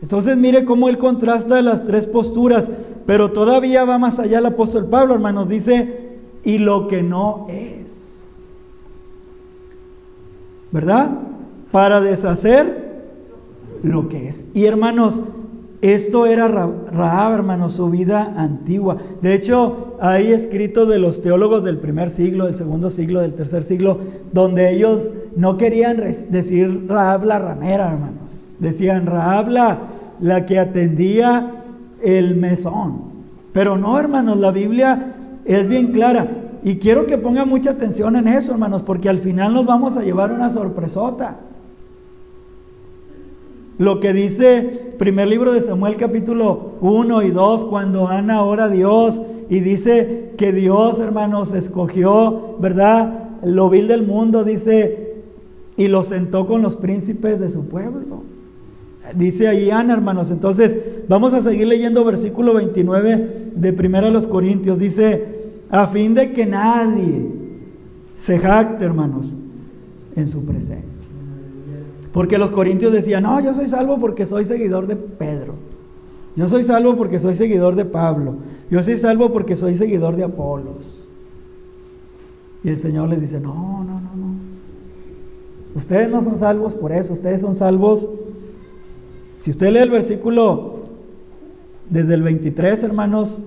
Entonces 0.00 0.38
mire 0.38 0.64
cómo 0.64 0.88
él 0.88 0.96
contrasta 0.96 1.60
las 1.60 1.84
tres 1.84 2.06
posturas, 2.06 2.70
pero 3.04 3.32
todavía 3.32 3.84
va 3.84 3.98
más 3.98 4.18
allá 4.18 4.38
el 4.38 4.46
apóstol 4.46 4.86
Pablo, 4.86 5.12
hermanos, 5.12 5.50
dice, 5.50 6.16
y 6.44 6.56
lo 6.56 6.88
que 6.88 7.02
no 7.02 7.46
es. 7.50 7.79
¿Verdad? 10.72 11.10
Para 11.72 12.00
deshacer 12.00 12.90
lo 13.82 14.08
que 14.08 14.28
es. 14.28 14.44
Y 14.54 14.66
hermanos, 14.66 15.20
esto 15.82 16.26
era 16.26 16.46
Rahab, 16.48 17.34
hermanos, 17.34 17.72
su 17.74 17.88
vida 17.88 18.34
antigua. 18.36 18.98
De 19.22 19.32
hecho, 19.32 19.96
hay 20.00 20.32
escritos 20.32 20.88
de 20.88 20.98
los 20.98 21.22
teólogos 21.22 21.64
del 21.64 21.78
primer 21.78 22.10
siglo, 22.10 22.46
del 22.46 22.54
segundo 22.54 22.90
siglo, 22.90 23.20
del 23.20 23.32
tercer 23.32 23.64
siglo, 23.64 23.98
donde 24.32 24.72
ellos 24.72 25.10
no 25.36 25.56
querían 25.56 25.96
decir 26.28 26.84
Rahab 26.86 27.24
la 27.24 27.38
ramera, 27.38 27.92
hermanos. 27.92 28.48
Decían 28.58 29.06
Rahab 29.06 29.48
la, 30.20 30.44
que 30.44 30.58
atendía 30.58 31.62
el 32.02 32.36
mesón. 32.36 33.10
Pero 33.54 33.78
no, 33.78 33.98
hermanos, 33.98 34.36
la 34.36 34.50
Biblia 34.50 35.14
es 35.46 35.66
bien 35.66 35.92
clara. 35.92 36.28
Y 36.62 36.76
quiero 36.76 37.06
que 37.06 37.18
pongan 37.18 37.48
mucha 37.48 37.70
atención 37.70 38.16
en 38.16 38.28
eso, 38.28 38.52
hermanos, 38.52 38.82
porque 38.82 39.08
al 39.08 39.18
final 39.18 39.54
nos 39.54 39.66
vamos 39.66 39.96
a 39.96 40.02
llevar 40.02 40.32
una 40.32 40.50
sorpresota. 40.50 41.38
Lo 43.78 43.98
que 43.98 44.12
dice 44.12 44.94
primer 44.98 45.28
libro 45.28 45.52
de 45.52 45.62
Samuel 45.62 45.96
capítulo 45.96 46.72
1 46.82 47.22
y 47.22 47.30
2, 47.30 47.64
cuando 47.64 48.08
Ana 48.08 48.42
ora 48.42 48.64
a 48.64 48.68
Dios 48.68 49.22
y 49.48 49.60
dice 49.60 50.32
que 50.36 50.52
Dios, 50.52 51.00
hermanos, 51.00 51.54
escogió, 51.54 52.56
¿verdad? 52.58 53.30
Lo 53.42 53.70
vil 53.70 53.88
del 53.88 54.06
mundo, 54.06 54.44
dice, 54.44 55.22
y 55.78 55.88
lo 55.88 56.04
sentó 56.04 56.46
con 56.46 56.60
los 56.60 56.76
príncipes 56.76 57.40
de 57.40 57.48
su 57.48 57.66
pueblo. 57.66 58.22
Dice 59.16 59.48
ahí 59.48 59.70
Ana, 59.70 59.94
hermanos. 59.94 60.30
Entonces, 60.30 60.76
vamos 61.08 61.32
a 61.32 61.40
seguir 61.40 61.66
leyendo 61.66 62.04
versículo 62.04 62.52
29 62.52 63.52
de 63.54 63.72
Primera 63.72 64.10
los 64.10 64.26
Corintios. 64.26 64.78
Dice, 64.78 65.39
a 65.70 65.86
fin 65.86 66.14
de 66.14 66.32
que 66.32 66.46
nadie 66.46 67.30
se 68.14 68.38
jacte, 68.38 68.84
hermanos, 68.84 69.34
en 70.16 70.28
su 70.28 70.44
presencia. 70.44 71.08
Porque 72.12 72.38
los 72.38 72.50
corintios 72.50 72.92
decían, 72.92 73.22
no, 73.22 73.40
yo 73.40 73.54
soy 73.54 73.68
salvo 73.68 73.98
porque 74.00 74.26
soy 74.26 74.44
seguidor 74.44 74.86
de 74.86 74.96
Pedro. 74.96 75.54
Yo 76.36 76.48
soy 76.48 76.64
salvo 76.64 76.96
porque 76.96 77.20
soy 77.20 77.36
seguidor 77.36 77.76
de 77.76 77.84
Pablo. 77.84 78.36
Yo 78.70 78.82
soy 78.82 78.98
salvo 78.98 79.32
porque 79.32 79.56
soy 79.56 79.76
seguidor 79.76 80.16
de 80.16 80.24
Apolos. 80.24 81.04
Y 82.62 82.68
el 82.68 82.78
Señor 82.78 83.08
les 83.08 83.20
dice, 83.20 83.40
no, 83.40 83.54
no, 83.84 84.00
no, 84.00 84.16
no. 84.16 84.34
Ustedes 85.74 86.10
no 86.10 86.22
son 86.22 86.38
salvos 86.38 86.74
por 86.74 86.92
eso, 86.92 87.12
ustedes 87.12 87.40
son 87.40 87.54
salvos. 87.54 88.08
Si 89.38 89.50
usted 89.50 89.72
lee 89.72 89.78
el 89.78 89.90
versículo 89.90 90.80
desde 91.88 92.14
el 92.14 92.22
23, 92.22 92.82
hermanos, 92.82 93.40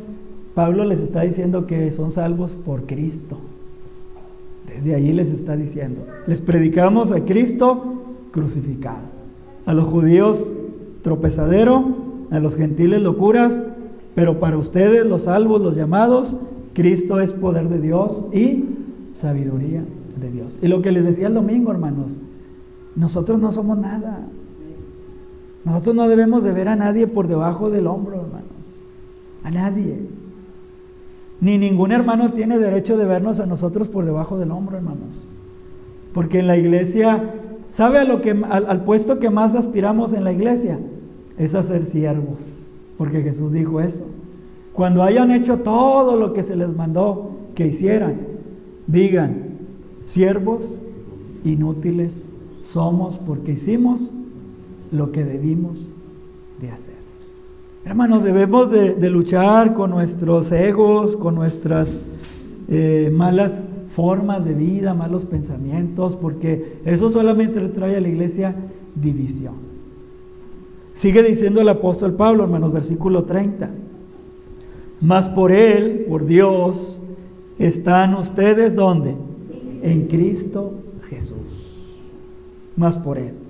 Pablo 0.53 0.85
les 0.85 0.99
está 0.99 1.21
diciendo 1.21 1.65
que 1.65 1.91
son 1.91 2.11
salvos 2.11 2.51
por 2.51 2.85
Cristo. 2.85 3.37
Desde 4.67 4.95
allí 4.95 5.13
les 5.13 5.29
está 5.29 5.55
diciendo, 5.55 6.05
les 6.27 6.41
predicamos 6.41 7.11
a 7.11 7.25
Cristo 7.25 8.03
crucificado. 8.31 9.13
A 9.65 9.73
los 9.73 9.85
judíos 9.85 10.53
tropezadero, 11.01 11.85
a 12.31 12.39
los 12.39 12.55
gentiles 12.55 13.01
locuras, 13.01 13.61
pero 14.15 14.39
para 14.39 14.57
ustedes 14.57 15.05
los 15.05 15.23
salvos, 15.23 15.61
los 15.61 15.75
llamados, 15.75 16.35
Cristo 16.73 17.19
es 17.19 17.33
poder 17.33 17.69
de 17.69 17.79
Dios 17.79 18.25
y 18.33 18.65
sabiduría 19.13 19.83
de 20.19 20.31
Dios. 20.31 20.57
Y 20.61 20.67
lo 20.67 20.81
que 20.81 20.91
les 20.91 21.03
decía 21.03 21.27
el 21.27 21.33
domingo, 21.33 21.71
hermanos, 21.71 22.17
nosotros 22.95 23.39
no 23.39 23.51
somos 23.51 23.77
nada. 23.77 24.21
Nosotros 25.65 25.95
no 25.95 26.07
debemos 26.07 26.43
de 26.43 26.51
ver 26.51 26.67
a 26.67 26.75
nadie 26.75 27.07
por 27.07 27.27
debajo 27.27 27.69
del 27.69 27.87
hombro, 27.87 28.15
hermanos. 28.21 28.47
A 29.43 29.51
nadie. 29.51 29.99
Ni 31.43 31.59
ningún 31.59 31.91
hermano 31.91 32.31
tiene 32.33 32.57
derecho 32.57 32.97
de 32.97 33.05
vernos 33.05 33.39
a 33.39 33.45
nosotros 33.45 33.87
por 33.87 34.05
debajo 34.05 34.39
del 34.39 34.49
hombro, 34.49 34.77
hermanos. 34.77 35.27
Porque 36.13 36.39
en 36.39 36.47
la 36.47 36.57
iglesia 36.57 37.21
¿Sabe 37.73 37.97
a 37.97 38.03
lo 38.03 38.21
que, 38.21 38.29
al, 38.29 38.83
puesto 38.83 39.17
que 39.17 39.31
más 39.31 39.55
aspiramos 39.55 40.13
en 40.13 40.23
la 40.23 40.31
iglesia? 40.31 40.79
Es 41.39 41.55
a 41.55 41.63
ser 41.63 41.87
siervos, 41.87 42.47
porque 42.99 43.23
Jesús 43.23 43.51
dijo 43.51 43.81
eso. 43.81 44.05
Cuando 44.73 45.01
hayan 45.01 45.31
hecho 45.31 45.57
todo 45.57 46.15
lo 46.15 46.33
que 46.33 46.43
se 46.43 46.55
les 46.55 46.75
mandó 46.75 47.31
que 47.55 47.65
hicieran, 47.65 48.27
digan, 48.85 49.57
siervos 50.03 50.83
inútiles 51.43 52.25
somos 52.61 53.17
porque 53.17 53.53
hicimos 53.53 54.11
lo 54.91 55.11
que 55.11 55.23
debimos 55.23 55.89
de 56.61 56.69
hacer. 56.69 56.92
Hermanos, 57.85 58.23
debemos 58.23 58.71
de, 58.71 59.09
luchar 59.09 59.73
con 59.73 59.91
nuestros 59.91 60.53
egos, 60.53 61.17
con 61.17 61.35
nuestras 61.35 61.97
eh, 62.69 63.11
malas 63.13 63.65
formas 63.93 64.45
de 64.45 64.53
vida, 64.53 64.93
malos 64.93 65.25
pensamientos, 65.25 66.15
porque 66.15 66.77
eso 66.85 67.09
solamente 67.09 67.59
le 67.59 67.69
trae 67.69 67.97
a 67.97 68.01
la 68.01 68.07
iglesia 68.07 68.55
división. 68.95 69.55
Sigue 70.93 71.23
diciendo 71.23 71.59
el 71.59 71.67
apóstol 71.67 72.13
Pablo, 72.13 72.45
hermanos, 72.45 72.71
versículo 72.71 73.25
30. 73.25 73.69
Mas 75.01 75.27
por 75.27 75.51
Él, 75.51 76.05
por 76.07 76.25
Dios, 76.25 76.97
están 77.59 78.13
ustedes 78.13 78.75
donde? 78.75 79.13
En 79.81 80.07
Cristo 80.07 80.75
Jesús. 81.09 81.35
Más 82.77 82.97
por 82.97 83.17
Él. 83.17 83.42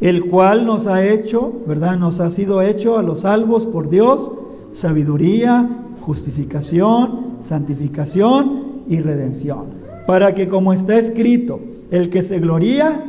El 0.00 0.26
cual 0.26 0.64
nos 0.64 0.86
ha 0.86 1.04
hecho, 1.04 1.52
¿verdad? 1.66 1.98
Nos 1.98 2.20
ha 2.20 2.30
sido 2.30 2.62
hecho 2.62 2.98
a 2.98 3.02
los 3.02 3.20
salvos 3.20 3.66
por 3.66 3.88
Dios, 3.88 4.30
sabiduría, 4.72 5.68
justificación, 6.02 7.38
santificación 7.40 8.82
y 8.88 9.00
redención 9.00 9.78
para 10.08 10.32
que 10.32 10.48
como 10.48 10.72
está 10.72 10.98
escrito, 10.98 11.60
el 11.90 12.08
que 12.08 12.22
se 12.22 12.38
gloría, 12.38 13.04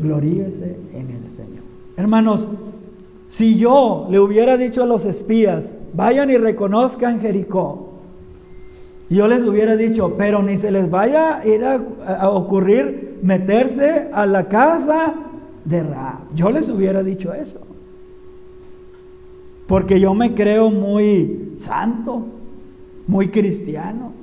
gloríese 0.00 0.78
en 0.94 1.10
el 1.10 1.30
Señor. 1.30 1.62
Hermanos, 1.98 2.48
si 3.26 3.58
yo 3.58 4.08
le 4.10 4.18
hubiera 4.18 4.56
dicho 4.56 4.82
a 4.82 4.86
los 4.86 5.04
espías, 5.04 5.74
vayan 5.92 6.30
y 6.30 6.38
reconozcan 6.38 7.20
Jericó, 7.20 7.90
yo 9.10 9.28
les 9.28 9.42
hubiera 9.42 9.76
dicho, 9.76 10.14
pero 10.16 10.42
ni 10.42 10.56
se 10.56 10.70
les 10.70 10.88
vaya 10.88 11.36
a 11.36 11.46
ir 11.46 11.62
a, 11.66 12.30
ocurrir 12.30 13.18
meterse 13.20 14.08
a 14.10 14.24
la 14.24 14.48
casa 14.48 15.16
de 15.66 15.82
Ra. 15.82 16.20
Yo 16.34 16.50
les 16.50 16.68
hubiera 16.68 17.02
dicho 17.02 17.34
eso. 17.34 17.60
Porque 19.66 20.00
yo 20.00 20.14
me 20.14 20.34
creo 20.34 20.70
muy 20.70 21.52
santo, 21.58 22.24
muy 23.06 23.28
cristiano 23.28 24.16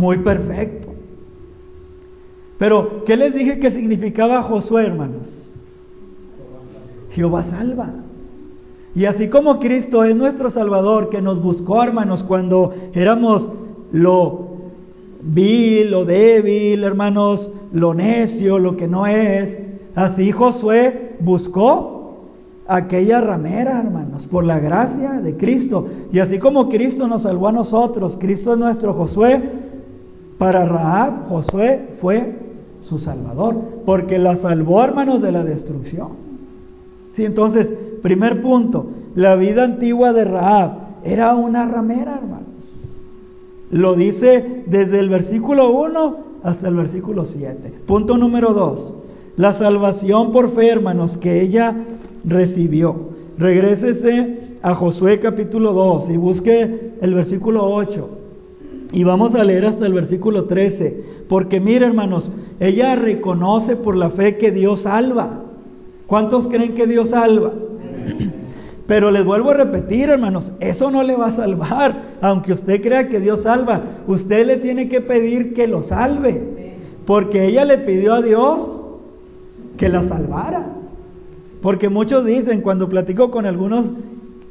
muy 0.00 0.16
perfecto. 0.16 0.88
Pero, 2.58 3.04
¿qué 3.04 3.18
les 3.18 3.34
dije 3.34 3.60
que 3.60 3.70
significaba 3.70 4.42
Josué, 4.42 4.86
hermanos? 4.86 5.28
Jehová 7.10 7.42
salva. 7.42 7.90
Y 8.94 9.04
así 9.04 9.28
como 9.28 9.60
Cristo 9.60 10.02
es 10.02 10.16
nuestro 10.16 10.50
Salvador, 10.50 11.10
que 11.10 11.20
nos 11.20 11.42
buscó, 11.42 11.82
hermanos, 11.82 12.22
cuando 12.22 12.74
éramos 12.94 13.50
lo 13.92 14.48
vil, 15.20 15.90
lo 15.90 16.06
débil, 16.06 16.82
hermanos, 16.82 17.50
lo 17.72 17.94
necio, 17.94 18.58
lo 18.58 18.76
que 18.76 18.88
no 18.88 19.06
es, 19.06 19.58
así 19.94 20.32
Josué 20.32 21.16
buscó 21.20 22.00
aquella 22.66 23.20
ramera, 23.20 23.80
hermanos, 23.80 24.26
por 24.26 24.44
la 24.44 24.60
gracia 24.60 25.20
de 25.20 25.36
Cristo. 25.36 25.88
Y 26.12 26.20
así 26.20 26.38
como 26.38 26.68
Cristo 26.68 27.08
nos 27.08 27.22
salvó 27.22 27.48
a 27.48 27.52
nosotros, 27.52 28.16
Cristo 28.18 28.52
es 28.52 28.58
nuestro 28.58 28.94
Josué, 28.94 29.42
para 30.38 30.64
Rahab, 30.64 31.28
Josué 31.28 31.88
fue 32.00 32.34
su 32.80 32.98
salvador, 32.98 33.56
porque 33.84 34.18
la 34.18 34.36
salvó, 34.36 34.82
hermanos, 34.82 35.20
de 35.20 35.32
la 35.32 35.44
destrucción. 35.44 36.08
Sí, 37.10 37.24
entonces, 37.24 37.70
primer 38.02 38.40
punto, 38.40 38.86
la 39.14 39.34
vida 39.34 39.64
antigua 39.64 40.12
de 40.12 40.24
Rahab 40.24 40.72
era 41.04 41.34
una 41.34 41.66
ramera, 41.66 42.16
hermanos. 42.16 42.46
Lo 43.70 43.94
dice 43.94 44.64
desde 44.66 45.00
el 45.00 45.08
versículo 45.08 45.70
1 45.72 46.29
hasta 46.42 46.68
el 46.68 46.74
versículo 46.74 47.24
7. 47.24 47.72
Punto 47.86 48.16
número 48.16 48.52
2. 48.52 48.94
La 49.36 49.52
salvación 49.52 50.32
por 50.32 50.54
fe, 50.54 50.68
hermanos, 50.68 51.16
que 51.16 51.40
ella 51.40 51.76
recibió. 52.24 53.10
Regrésese 53.38 54.38
a 54.62 54.74
Josué 54.74 55.20
capítulo 55.20 55.72
2 55.72 56.10
y 56.10 56.16
busque 56.16 56.92
el 57.00 57.14
versículo 57.14 57.70
8. 57.70 58.08
Y 58.92 59.04
vamos 59.04 59.34
a 59.34 59.44
leer 59.44 59.66
hasta 59.66 59.86
el 59.86 59.92
versículo 59.92 60.44
13. 60.44 61.04
Porque 61.28 61.60
mire, 61.60 61.86
hermanos, 61.86 62.32
ella 62.58 62.96
reconoce 62.96 63.76
por 63.76 63.96
la 63.96 64.10
fe 64.10 64.36
que 64.36 64.50
Dios 64.50 64.80
salva. 64.80 65.44
¿Cuántos 66.06 66.48
creen 66.48 66.74
que 66.74 66.86
Dios 66.86 67.10
salva? 67.10 67.52
Pero 68.90 69.12
les 69.12 69.24
vuelvo 69.24 69.52
a 69.52 69.54
repetir, 69.54 70.08
hermanos, 70.08 70.50
eso 70.58 70.90
no 70.90 71.04
le 71.04 71.14
va 71.14 71.28
a 71.28 71.30
salvar. 71.30 72.16
Aunque 72.20 72.52
usted 72.52 72.82
crea 72.82 73.08
que 73.08 73.20
Dios 73.20 73.42
salva, 73.42 73.84
usted 74.08 74.44
le 74.44 74.56
tiene 74.56 74.88
que 74.88 75.00
pedir 75.00 75.54
que 75.54 75.68
lo 75.68 75.84
salve. 75.84 76.74
Porque 77.06 77.46
ella 77.46 77.64
le 77.64 77.78
pidió 77.78 78.14
a 78.14 78.20
Dios 78.20 78.80
que 79.76 79.88
la 79.88 80.02
salvara. 80.02 80.66
Porque 81.62 81.88
muchos 81.88 82.26
dicen, 82.26 82.62
cuando 82.62 82.88
platico 82.88 83.30
con 83.30 83.46
algunos 83.46 83.92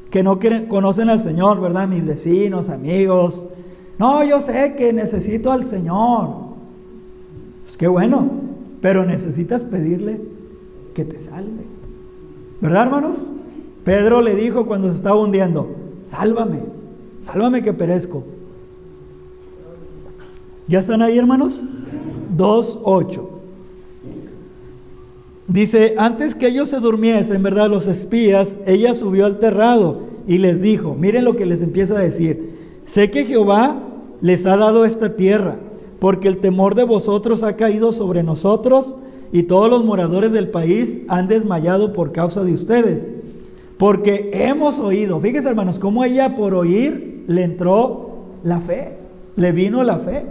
que 0.09 0.23
no 0.23 0.39
conocen 0.69 1.09
al 1.09 1.19
Señor, 1.19 1.59
¿verdad? 1.59 1.89
Mis 1.89 2.05
vecinos, 2.05 2.69
amigos. 2.69 3.43
No, 3.97 4.23
yo 4.23 4.39
sé 4.39 4.75
que 4.77 4.93
necesito 4.93 5.51
al 5.51 5.67
Señor. 5.67 6.29
Pues 7.65 7.75
qué 7.75 7.89
bueno, 7.89 8.29
pero 8.79 9.03
necesitas 9.03 9.65
pedirle 9.65 10.21
que 10.93 11.03
te 11.03 11.19
salve. 11.19 11.65
¿Verdad, 12.61 12.83
hermanos? 12.83 13.31
Pedro 13.89 14.21
le 14.21 14.35
dijo 14.35 14.67
cuando 14.67 14.91
se 14.91 14.97
estaba 14.97 15.19
hundiendo, 15.19 15.67
sálvame, 16.03 16.59
sálvame 17.21 17.63
que 17.63 17.73
perezco. 17.73 18.23
¿Ya 20.67 20.77
están 20.77 21.01
ahí, 21.01 21.17
hermanos? 21.17 21.59
2.8. 22.37 23.27
Dice, 25.47 25.95
antes 25.97 26.35
que 26.35 26.49
ellos 26.49 26.69
se 26.69 26.79
durmiesen, 26.79 27.41
¿verdad? 27.41 27.67
Los 27.67 27.87
espías, 27.87 28.57
ella 28.67 28.93
subió 28.93 29.25
al 29.25 29.39
terrado 29.39 30.01
y 30.27 30.37
les 30.37 30.61
dijo, 30.61 30.93
miren 30.93 31.25
lo 31.25 31.35
que 31.35 31.47
les 31.47 31.63
empieza 31.63 31.95
a 31.97 32.01
decir, 32.01 32.59
sé 32.85 33.09
que 33.09 33.25
Jehová 33.25 33.81
les 34.21 34.45
ha 34.45 34.55
dado 34.55 34.85
esta 34.85 35.15
tierra, 35.15 35.57
porque 35.97 36.27
el 36.27 36.37
temor 36.37 36.75
de 36.75 36.83
vosotros 36.83 37.41
ha 37.41 37.55
caído 37.55 37.91
sobre 37.91 38.21
nosotros 38.21 38.93
y 39.31 39.43
todos 39.43 39.67
los 39.67 39.83
moradores 39.83 40.31
del 40.31 40.49
país 40.49 40.99
han 41.07 41.27
desmayado 41.27 41.91
por 41.91 42.11
causa 42.11 42.43
de 42.43 42.53
ustedes. 42.53 43.13
Porque 43.79 44.31
hemos 44.33 44.77
oído, 44.77 45.21
fíjense 45.21 45.47
hermanos, 45.47 45.79
cómo 45.79 46.03
ella 46.03 46.35
por 46.35 46.53
oír 46.53 47.23
le 47.27 47.43
entró 47.43 48.09
la 48.43 48.59
fe, 48.59 48.97
le 49.37 49.53
vino 49.53 49.85
la 49.85 49.99
fe. 49.99 50.25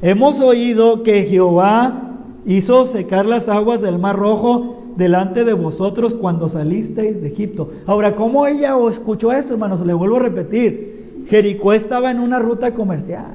Hemos 0.00 0.38
oído 0.38 1.02
que 1.02 1.24
Jehová 1.24 2.20
hizo 2.46 2.84
secar 2.84 3.26
las 3.26 3.48
aguas 3.48 3.82
del 3.82 3.98
mar 3.98 4.14
rojo 4.14 4.76
delante 4.94 5.42
de 5.42 5.54
vosotros 5.54 6.14
cuando 6.14 6.48
salisteis 6.48 7.20
de 7.20 7.26
Egipto. 7.26 7.72
Ahora, 7.84 8.14
¿cómo 8.14 8.46
ella 8.46 8.76
escuchó 8.88 9.32
esto, 9.32 9.54
hermanos? 9.54 9.84
Le 9.84 9.92
vuelvo 9.92 10.18
a 10.18 10.20
repetir. 10.20 11.24
Jericó 11.26 11.72
estaba 11.72 12.12
en 12.12 12.20
una 12.20 12.38
ruta 12.38 12.74
comercial. 12.74 13.34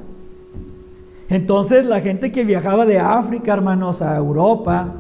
Entonces 1.27 1.85
la 1.85 1.99
gente 1.99 2.31
que 2.31 2.45
viajaba 2.45 2.85
de 2.85 2.99
África, 2.99 3.51
hermanos, 3.51 4.01
a 4.01 4.15
Europa, 4.15 4.93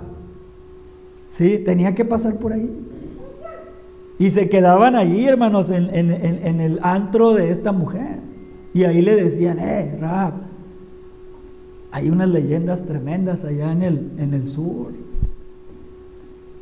sí, 1.29 1.59
tenía 1.59 1.95
que 1.95 2.03
pasar 2.03 2.35
por 2.39 2.51
ahí. 2.51 2.69
Y 4.19 4.31
se 4.31 4.49
quedaban 4.49 4.95
allí, 4.95 5.25
hermanos, 5.25 5.69
en, 5.69 5.91
el 5.91 6.79
antro 6.81 7.33
de 7.33 7.51
esta 7.51 7.71
mujer. 7.71 8.19
Y 8.73 8.83
ahí 8.83 9.01
le 9.01 9.15
decían, 9.15 9.59
eh, 9.59 9.95
Rab, 9.99 10.33
hay 11.91 12.09
unas 12.09 12.29
leyendas 12.29 12.85
tremendas 12.85 13.43
allá 13.43 13.71
en 13.71 13.83
el, 13.83 14.11
en 14.17 14.33
el 14.33 14.47
sur. 14.47 14.91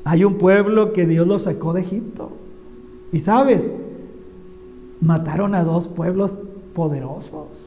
Hay 0.04 0.24
un 0.24 0.38
pueblo 0.38 0.94
que 0.94 1.06
Dios 1.06 1.26
lo 1.28 1.40
sacó 1.40 1.74
de 1.74 1.82
Egipto. 1.82 2.32
Y 3.12 3.20
sabes, 3.20 3.72
mataron 5.00 5.56
a 5.56 5.64
dos 5.64 5.88
pueblos 5.88 6.36
poderosos. 6.74 7.62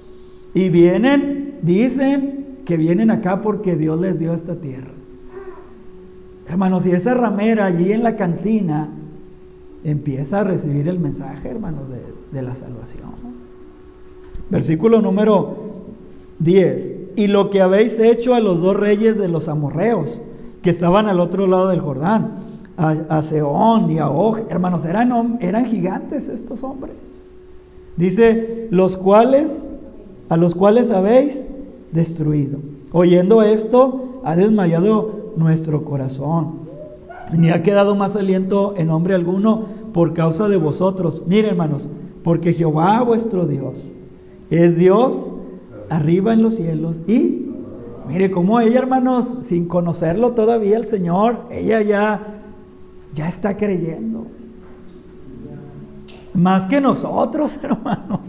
Y 0.53 0.69
vienen, 0.69 1.59
dicen 1.63 2.59
que 2.67 2.77
vienen 2.77 3.11
acá 3.11 3.41
porque 3.41 3.77
Dios 3.77 3.99
les 3.99 4.19
dio 4.19 4.35
esta 4.35 4.57
tierra. 4.57 4.93
Hermanos, 6.47 6.87
y 6.87 6.93
esa 6.93 7.15
ramera 7.15 7.67
allí 7.67 7.93
en 7.93 8.03
la 8.03 8.17
cantina 8.17 8.91
empieza 9.85 10.41
a 10.41 10.45
recibir 10.45 10.89
el 10.89 10.99
mensaje, 10.99 11.49
hermanos, 11.49 11.89
de, 11.89 12.43
la 12.43 12.55
salvación. 12.55 13.11
Versículo 14.51 15.01
número 15.01 15.57
10. 16.41 16.93
Y 17.17 17.27
lo 17.27 17.51
que 17.51 17.61
habéis 17.61 17.99
hecho 17.99 18.35
a 18.35 18.41
los 18.41 18.61
dos 18.61 18.77
reyes 18.77 19.19
de 19.19 19.29
los 19.29 19.49
amorreos, 19.49 20.21
que 20.63 20.71
estaban 20.71 21.07
al 21.07 21.21
otro 21.21 21.47
lado 21.47 21.69
del 21.69 21.81
Jordán, 21.81 22.49
a, 22.77 23.23
Seón 23.23 23.91
y 23.91 23.99
a 23.99 24.09
Og, 24.09 24.39
hermanos, 24.51 24.85
eran, 24.85 25.39
eran 25.41 25.67
gigantes 25.67 26.29
estos 26.29 26.63
hombres. 26.63 26.95
Dice, 27.97 28.69
los 28.71 28.97
cuales, 28.97 29.51
a 30.29 30.37
los 30.37 30.55
cuales 30.55 30.93
habéis 30.93 31.45
destruido. 31.91 32.59
Oyendo 32.93 33.43
esto, 33.43 34.21
ha 34.23 34.37
desmayado 34.37 35.33
nuestro 35.37 35.85
corazón 35.85 36.68
ni 37.33 37.51
ha 37.51 37.63
quedado 37.63 37.95
más 37.95 38.17
aliento 38.17 38.75
en 38.77 38.91
hombre 38.91 39.15
alguno 39.15 39.67
por 39.93 40.15
causa 40.15 40.49
de 40.49 40.57
vosotros. 40.57 41.23
Miren, 41.27 41.51
hermanos, 41.51 41.89
porque 42.23 42.55
Jehová 42.55 43.03
vuestro 43.03 43.47
Dios 43.47 43.91
es 44.51 44.77
Dios 44.77 45.27
arriba 45.91 46.33
en 46.33 46.43
los 46.43 46.55
cielos 46.55 47.01
y 47.07 47.47
mire 48.09 48.31
cómo 48.31 48.61
ella, 48.61 48.79
hermanos, 48.79 49.29
sin 49.43 49.67
conocerlo 49.67 50.33
todavía 50.33 50.77
el 50.77 50.87
Señor, 50.87 51.47
ella 51.51 51.83
ya 51.83 52.39
ya 53.15 53.29
está 53.29 53.57
creyendo. 53.57 54.27
Más 56.35 56.67
que 56.67 56.81
nosotros, 56.81 57.59
hermanos. 57.63 58.21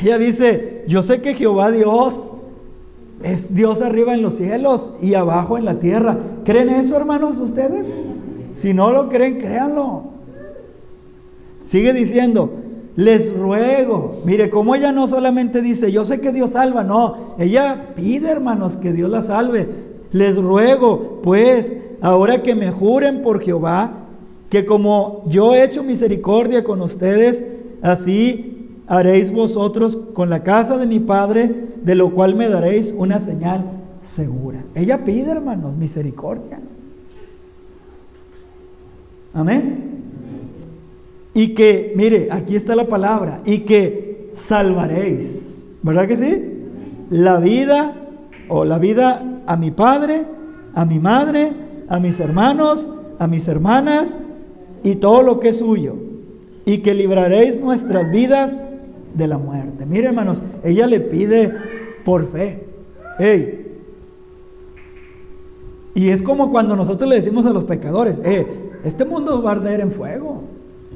Ella 0.00 0.18
dice, 0.18 0.84
yo 0.88 1.02
sé 1.02 1.22
que 1.22 1.34
Jehová 1.34 1.70
Dios 1.70 2.30
es 3.22 3.54
Dios 3.54 3.80
arriba 3.80 4.14
en 4.14 4.22
los 4.22 4.36
cielos 4.36 4.90
y 5.00 5.14
abajo 5.14 5.56
en 5.56 5.64
la 5.64 5.78
tierra. 5.78 6.18
¿Creen 6.44 6.70
eso, 6.70 6.96
hermanos, 6.96 7.38
ustedes? 7.38 7.86
Si 8.54 8.74
no 8.74 8.92
lo 8.92 9.08
creen, 9.08 9.38
créanlo. 9.38 10.04
Sigue 11.64 11.92
diciendo, 11.92 12.50
les 12.96 13.36
ruego. 13.36 14.22
Mire, 14.24 14.50
como 14.50 14.74
ella 14.74 14.92
no 14.92 15.06
solamente 15.06 15.62
dice, 15.62 15.90
yo 15.90 16.04
sé 16.04 16.20
que 16.20 16.32
Dios 16.32 16.52
salva, 16.52 16.84
no, 16.84 17.34
ella 17.38 17.92
pide, 17.96 18.30
hermanos, 18.30 18.76
que 18.76 18.92
Dios 18.92 19.10
la 19.10 19.22
salve. 19.22 19.68
Les 20.12 20.36
ruego, 20.36 21.20
pues, 21.22 21.74
ahora 22.00 22.42
que 22.42 22.54
me 22.54 22.70
juren 22.70 23.22
por 23.22 23.40
Jehová, 23.40 24.04
que 24.50 24.64
como 24.64 25.24
yo 25.28 25.54
he 25.54 25.64
hecho 25.64 25.82
misericordia 25.82 26.62
con 26.62 26.82
ustedes, 26.82 27.42
así 27.82 28.53
haréis 28.86 29.32
vosotros 29.32 29.96
con 30.12 30.30
la 30.30 30.42
casa 30.42 30.76
de 30.78 30.86
mi 30.86 31.00
Padre, 31.00 31.68
de 31.82 31.94
lo 31.94 32.10
cual 32.10 32.34
me 32.34 32.48
daréis 32.48 32.94
una 32.96 33.18
señal 33.18 33.64
segura. 34.02 34.62
Ella 34.74 35.04
pide, 35.04 35.30
hermanos, 35.30 35.76
misericordia. 35.76 36.60
Amén. 39.32 40.02
Y 41.34 41.54
que, 41.54 41.92
mire, 41.96 42.28
aquí 42.30 42.54
está 42.54 42.76
la 42.76 42.86
palabra, 42.86 43.40
y 43.44 43.60
que 43.60 44.30
salvaréis. 44.34 45.76
¿Verdad 45.82 46.06
que 46.06 46.16
sí? 46.16 46.44
La 47.10 47.38
vida, 47.40 47.94
o 48.48 48.64
la 48.64 48.78
vida 48.78 49.42
a 49.46 49.56
mi 49.56 49.70
padre, 49.70 50.26
a 50.74 50.84
mi 50.84 50.98
madre, 50.98 51.52
a 51.88 51.98
mis 51.98 52.20
hermanos, 52.20 52.88
a 53.18 53.26
mis 53.26 53.48
hermanas, 53.48 54.08
y 54.82 54.96
todo 54.96 55.22
lo 55.22 55.40
que 55.40 55.48
es 55.48 55.58
suyo. 55.58 55.96
Y 56.64 56.78
que 56.78 56.94
libraréis 56.94 57.60
nuestras 57.60 58.10
vidas 58.10 58.56
de 59.14 59.28
la 59.28 59.38
muerte. 59.38 59.86
Mire, 59.86 60.08
hermanos, 60.08 60.42
ella 60.62 60.86
le 60.86 61.00
pide 61.00 61.52
por 62.04 62.30
fe. 62.30 62.66
Hey. 63.18 63.60
Y 65.94 66.08
es 66.08 66.22
como 66.22 66.50
cuando 66.50 66.76
nosotros 66.76 67.08
le 67.08 67.16
decimos 67.16 67.46
a 67.46 67.52
los 67.52 67.64
pecadores, 67.64 68.20
eh, 68.24 68.46
este 68.84 69.04
mundo 69.04 69.42
va 69.42 69.50
a 69.50 69.54
arder 69.54 69.80
en 69.80 69.92
fuego. 69.92 70.42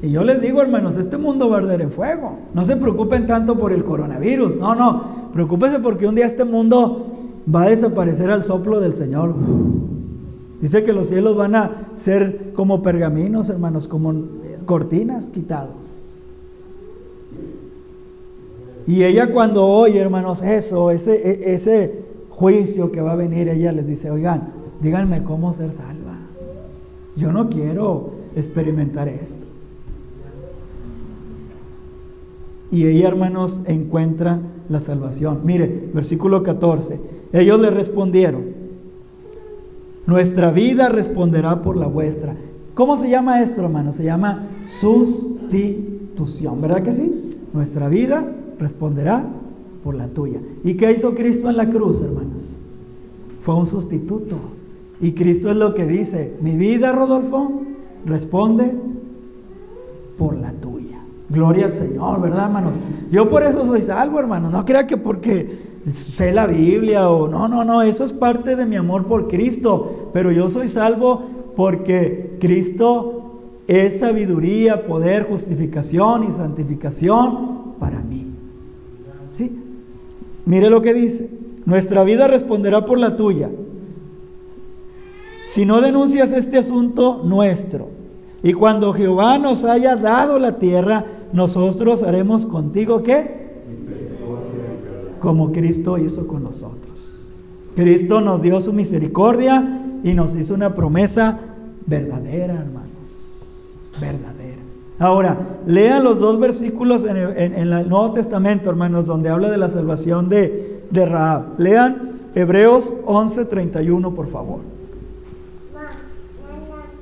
Y 0.02 0.10
yo 0.10 0.22
les 0.24 0.40
digo, 0.40 0.60
hermanos, 0.60 0.96
este 0.96 1.16
mundo 1.16 1.48
va 1.48 1.56
a 1.56 1.60
arder 1.60 1.80
en 1.80 1.90
fuego. 1.90 2.38
No 2.54 2.64
se 2.64 2.76
preocupen 2.76 3.26
tanto 3.26 3.58
por 3.58 3.72
el 3.72 3.84
coronavirus. 3.84 4.56
No, 4.56 4.74
no. 4.74 5.30
Preocúpense 5.32 5.80
porque 5.80 6.06
un 6.06 6.14
día 6.14 6.26
este 6.26 6.44
mundo 6.44 7.06
va 7.52 7.62
a 7.64 7.70
desaparecer 7.70 8.30
al 8.30 8.44
soplo 8.44 8.80
del 8.80 8.94
Señor. 8.94 9.34
Dice 10.60 10.84
que 10.84 10.92
los 10.92 11.08
cielos 11.08 11.36
van 11.36 11.54
a 11.54 11.88
ser 11.96 12.52
como 12.54 12.82
pergaminos, 12.82 13.48
hermanos, 13.48 13.86
como 13.86 14.14
cortinas 14.66 15.30
quitados. 15.30 15.87
Y 18.88 19.04
ella 19.04 19.32
cuando 19.32 19.64
oye, 19.64 20.00
hermanos, 20.00 20.42
eso, 20.42 20.90
ese, 20.90 21.14
e, 21.14 21.54
ese 21.54 22.02
juicio 22.30 22.90
que 22.90 23.00
va 23.00 23.12
a 23.12 23.16
venir, 23.16 23.48
ella 23.48 23.70
les 23.70 23.86
dice, 23.86 24.10
oigan, 24.10 24.52
díganme 24.80 25.22
cómo 25.22 25.52
ser 25.52 25.70
salva. 25.70 26.16
Yo 27.14 27.30
no 27.30 27.48
quiero 27.48 28.14
experimentar 28.34 29.06
esto. 29.06 29.48
y 32.70 32.86
ella, 32.86 33.08
hermanos, 33.08 33.62
encuentra 33.66 34.40
la 34.68 34.80
salvación. 34.80 35.40
Mire, 35.44 35.90
versículo 35.94 36.42
14. 36.42 37.00
Ellos 37.32 37.58
le 37.60 37.70
respondieron, 37.70 38.58
nuestra 40.06 40.50
vida 40.50 40.90
responderá 40.90 41.62
por 41.62 41.76
la 41.76 41.86
vuestra. 41.86 42.36
¿Cómo 42.74 42.96
se 42.96 43.10
llama 43.10 43.42
esto, 43.42 43.62
hermanos? 43.62 43.96
Se 43.96 44.04
llama 44.04 44.46
sustitución, 44.80 46.60
¿verdad 46.60 46.82
que 46.82 46.92
sí? 46.92 47.30
Nuestra 47.52 47.88
vida 47.88 48.24
responderá 48.58 49.24
por 49.84 49.94
la 49.94 50.08
tuya. 50.08 50.40
¿Y 50.64 50.74
qué 50.74 50.92
hizo 50.92 51.14
Cristo 51.14 51.48
en 51.48 51.56
la 51.56 51.70
cruz, 51.70 52.00
hermanos? 52.02 52.56
Fue 53.40 53.54
un 53.54 53.66
sustituto. 53.66 54.36
Y 55.00 55.12
Cristo 55.12 55.50
es 55.50 55.56
lo 55.56 55.74
que 55.74 55.86
dice, 55.86 56.34
mi 56.40 56.56
vida, 56.56 56.92
Rodolfo, 56.92 57.62
responde 58.04 58.74
por 60.16 60.36
la 60.36 60.52
tuya. 60.52 60.98
Gloria 61.30 61.66
al 61.66 61.74
Señor, 61.74 62.20
¿verdad, 62.20 62.46
hermanos? 62.46 62.72
Yo 63.10 63.30
por 63.30 63.42
eso 63.42 63.66
soy 63.66 63.82
salvo, 63.82 64.18
hermanos. 64.18 64.50
No 64.50 64.64
crea 64.64 64.86
que 64.86 64.96
porque 64.96 65.58
sé 65.86 66.32
la 66.32 66.46
Biblia 66.46 67.08
o 67.10 67.28
no, 67.28 67.48
no, 67.48 67.64
no, 67.64 67.82
eso 67.82 68.04
es 68.04 68.12
parte 68.12 68.56
de 68.56 68.66
mi 68.66 68.76
amor 68.76 69.06
por 69.06 69.28
Cristo. 69.28 70.10
Pero 70.12 70.32
yo 70.32 70.48
soy 70.48 70.68
salvo 70.68 71.22
porque 71.54 72.38
Cristo 72.40 73.40
es 73.66 74.00
sabiduría, 74.00 74.86
poder, 74.86 75.28
justificación 75.28 76.24
y 76.24 76.32
santificación 76.32 77.74
para 77.78 78.00
mí. 78.00 78.17
Mire 80.48 80.70
lo 80.70 80.80
que 80.80 80.94
dice. 80.94 81.28
Nuestra 81.66 82.02
vida 82.04 82.26
responderá 82.26 82.86
por 82.86 82.98
la 82.98 83.16
tuya. 83.16 83.50
Si 85.48 85.66
no 85.66 85.82
denuncias 85.82 86.32
este 86.32 86.56
asunto 86.56 87.20
nuestro, 87.22 87.90
y 88.42 88.54
cuando 88.54 88.94
Jehová 88.94 89.38
nos 89.38 89.64
haya 89.64 89.96
dado 89.96 90.38
la 90.38 90.58
tierra, 90.58 91.04
nosotros 91.34 92.02
haremos 92.02 92.46
contigo 92.46 93.02
qué? 93.02 93.48
Como 95.20 95.52
Cristo 95.52 95.98
hizo 95.98 96.26
con 96.26 96.44
nosotros. 96.44 97.26
Cristo 97.76 98.22
nos 98.22 98.40
dio 98.40 98.62
su 98.62 98.72
misericordia 98.72 99.82
y 100.02 100.14
nos 100.14 100.34
hizo 100.34 100.54
una 100.54 100.74
promesa 100.74 101.38
verdadera, 101.84 102.54
hermanos. 102.54 102.88
Verdadera. 104.00 104.47
Ahora, 104.98 105.36
lean 105.66 106.02
los 106.02 106.18
dos 106.18 106.40
versículos 106.40 107.04
en 107.04 107.16
el, 107.16 107.88
Nuevo 107.88 108.12
Testamento, 108.12 108.68
hermanos, 108.68 109.06
donde 109.06 109.28
habla 109.28 109.48
de 109.48 109.58
la 109.58 109.70
salvación 109.70 110.28
de, 110.28 110.82
de 110.90 111.06
Rahab. 111.06 111.58
Lean 111.58 112.18
Hebreos 112.34 112.92
11:31, 113.04 114.14
por 114.14 114.28
favor. 114.28 114.60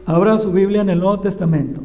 Abra 0.05 0.39
su 0.39 0.53
Biblia 0.53 0.83
en 0.83 0.91
el 0.91 1.01
Nuevo 1.01 1.21
Testamento. 1.21 1.81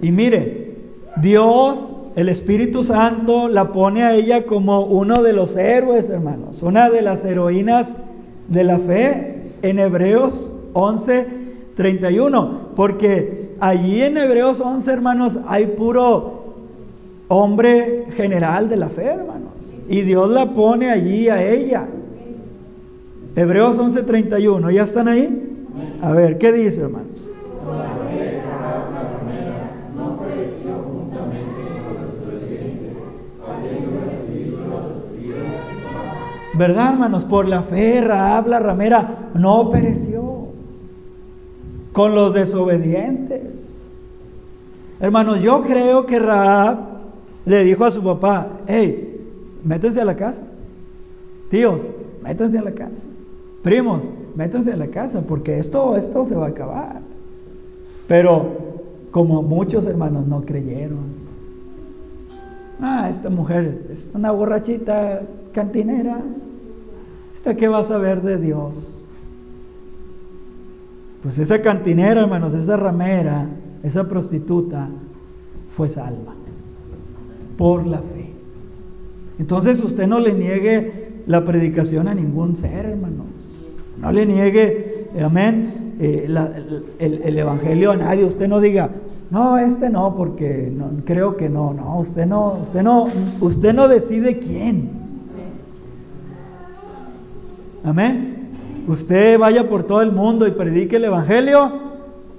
Y 0.00 0.12
mire, 0.12 0.76
Dios, 1.20 1.92
el 2.14 2.28
Espíritu 2.28 2.84
Santo, 2.84 3.48
la 3.48 3.72
pone 3.72 4.04
a 4.04 4.14
ella 4.14 4.46
como 4.46 4.82
uno 4.82 5.22
de 5.22 5.32
los 5.32 5.56
héroes, 5.56 6.08
hermanos, 6.08 6.62
una 6.62 6.88
de 6.88 7.02
las 7.02 7.24
heroínas 7.24 7.88
de 8.48 8.64
la 8.64 8.78
fe 8.78 9.50
en 9.62 9.78
Hebreos 9.78 10.52
11, 10.72 11.26
31. 11.74 12.68
Porque 12.76 13.37
allí 13.60 14.02
en 14.02 14.16
Hebreos 14.16 14.60
11, 14.60 14.90
hermanos, 14.90 15.38
hay 15.46 15.66
puro 15.66 16.54
hombre 17.28 18.06
general 18.16 18.68
de 18.68 18.76
la 18.76 18.88
fe, 18.88 19.06
hermanos. 19.06 19.52
Y 19.88 20.02
Dios 20.02 20.30
la 20.30 20.52
pone 20.52 20.90
allí 20.90 21.28
a 21.28 21.42
ella. 21.42 21.86
Hebreos 23.36 23.78
11, 23.78 24.02
31. 24.02 24.70
¿Ya 24.70 24.84
están 24.84 25.08
ahí? 25.08 25.56
A 26.02 26.12
ver, 26.12 26.38
¿qué 26.38 26.52
dice, 26.52 26.80
hermanos? 26.80 27.28
¿Verdad, 36.54 36.92
hermanos? 36.94 37.24
Por 37.24 37.46
la 37.46 37.62
fe, 37.62 38.00
habla 38.10 38.58
ramera 38.58 39.30
no 39.34 39.70
pereció 39.70 40.17
con 41.98 42.14
los 42.14 42.32
desobedientes. 42.32 43.66
Hermanos, 45.00 45.40
yo 45.40 45.64
creo 45.64 46.06
que 46.06 46.20
Raab 46.20 46.78
le 47.44 47.64
dijo 47.64 47.84
a 47.84 47.90
su 47.90 48.04
papá, 48.04 48.60
hey, 48.68 49.20
métanse 49.64 50.00
a 50.00 50.04
la 50.04 50.14
casa. 50.14 50.44
Tíos, 51.50 51.90
métanse 52.22 52.56
a 52.56 52.62
la 52.62 52.70
casa. 52.70 53.02
Primos, 53.64 54.04
métanse 54.36 54.72
a 54.72 54.76
la 54.76 54.86
casa, 54.86 55.22
porque 55.22 55.58
esto, 55.58 55.96
esto 55.96 56.24
se 56.24 56.36
va 56.36 56.46
a 56.46 56.50
acabar. 56.50 57.00
Pero 58.06 58.46
como 59.10 59.42
muchos 59.42 59.84
hermanos 59.84 60.24
no 60.28 60.42
creyeron. 60.42 61.18
Ah, 62.80 63.08
esta 63.10 63.28
mujer 63.28 63.88
es 63.90 64.12
una 64.14 64.30
borrachita 64.30 65.22
cantinera. 65.52 66.20
¿Esta 67.34 67.56
qué 67.56 67.66
va 67.66 67.78
a 67.78 67.84
saber 67.84 68.22
de 68.22 68.36
Dios? 68.38 68.97
Pues 71.22 71.38
esa 71.38 71.62
cantinera, 71.62 72.20
hermanos, 72.20 72.54
esa 72.54 72.76
ramera, 72.76 73.46
esa 73.82 74.08
prostituta, 74.08 74.88
fue 75.70 75.88
salva 75.88 76.34
por 77.56 77.86
la 77.86 77.98
fe. 77.98 78.30
Entonces 79.38 79.82
usted 79.82 80.06
no 80.06 80.20
le 80.20 80.32
niegue 80.32 81.22
la 81.26 81.44
predicación 81.44 82.08
a 82.08 82.14
ningún 82.14 82.56
ser, 82.56 82.86
hermanos. 82.86 83.26
No 84.00 84.12
le 84.12 84.26
niegue, 84.26 85.08
amén, 85.22 85.94
eh, 86.00 86.28
el, 86.98 87.38
evangelio 87.38 87.90
a 87.92 87.96
nadie. 87.96 88.24
Usted 88.24 88.48
no 88.48 88.60
diga, 88.60 88.90
no, 89.30 89.58
este 89.58 89.90
no, 89.90 90.14
porque 90.16 90.72
no, 90.74 90.90
creo 91.04 91.36
que 91.36 91.48
no, 91.48 91.74
no, 91.74 91.98
usted 91.98 92.26
no, 92.26 92.58
usted 92.62 92.82
no, 92.82 93.08
usted 93.40 93.74
no 93.74 93.88
decide 93.88 94.38
quién. 94.38 94.90
Amén. 97.84 98.37
Usted 98.88 99.38
vaya 99.38 99.68
por 99.68 99.82
todo 99.82 100.00
el 100.00 100.12
mundo 100.12 100.46
y 100.46 100.52
predique 100.52 100.96
el 100.96 101.04
evangelio 101.04 101.70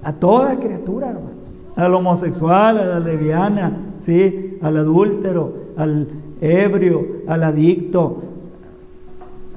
a 0.03 0.13
toda 0.13 0.59
criatura, 0.59 1.09
hermanos. 1.09 1.29
Al 1.75 1.93
homosexual, 1.93 2.79
a 2.79 2.85
la 2.85 2.99
leviana, 2.99 3.93
sí, 3.99 4.57
al 4.61 4.77
adúltero, 4.77 5.53
al 5.77 6.07
ebrio, 6.41 7.05
al 7.27 7.43
adicto, 7.43 8.23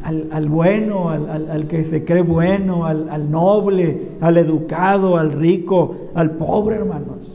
al, 0.04 0.48
bueno, 0.48 1.08
al, 1.08 1.66
que 1.66 1.84
se 1.84 2.04
cree 2.04 2.22
bueno, 2.22 2.84
al, 2.86 3.30
noble, 3.30 4.08
al 4.20 4.36
educado, 4.36 5.16
al 5.16 5.32
rico, 5.32 5.94
al 6.14 6.32
pobre, 6.32 6.76
hermanos. 6.76 7.32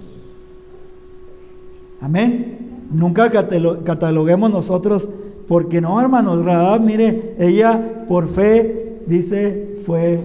Amén. 2.00 2.86
Nunca 2.91 3.32
cataloguemos 3.32 4.52
nosotros, 4.52 5.10
porque 5.48 5.82
no, 5.82 6.00
hermanos, 6.00 6.46
Rahab, 6.46 6.82
mire, 6.82 7.36
ella 7.39 8.06
por 8.08 8.30
fe, 8.30 8.87
dice, 9.08 9.80
fue 9.86 10.22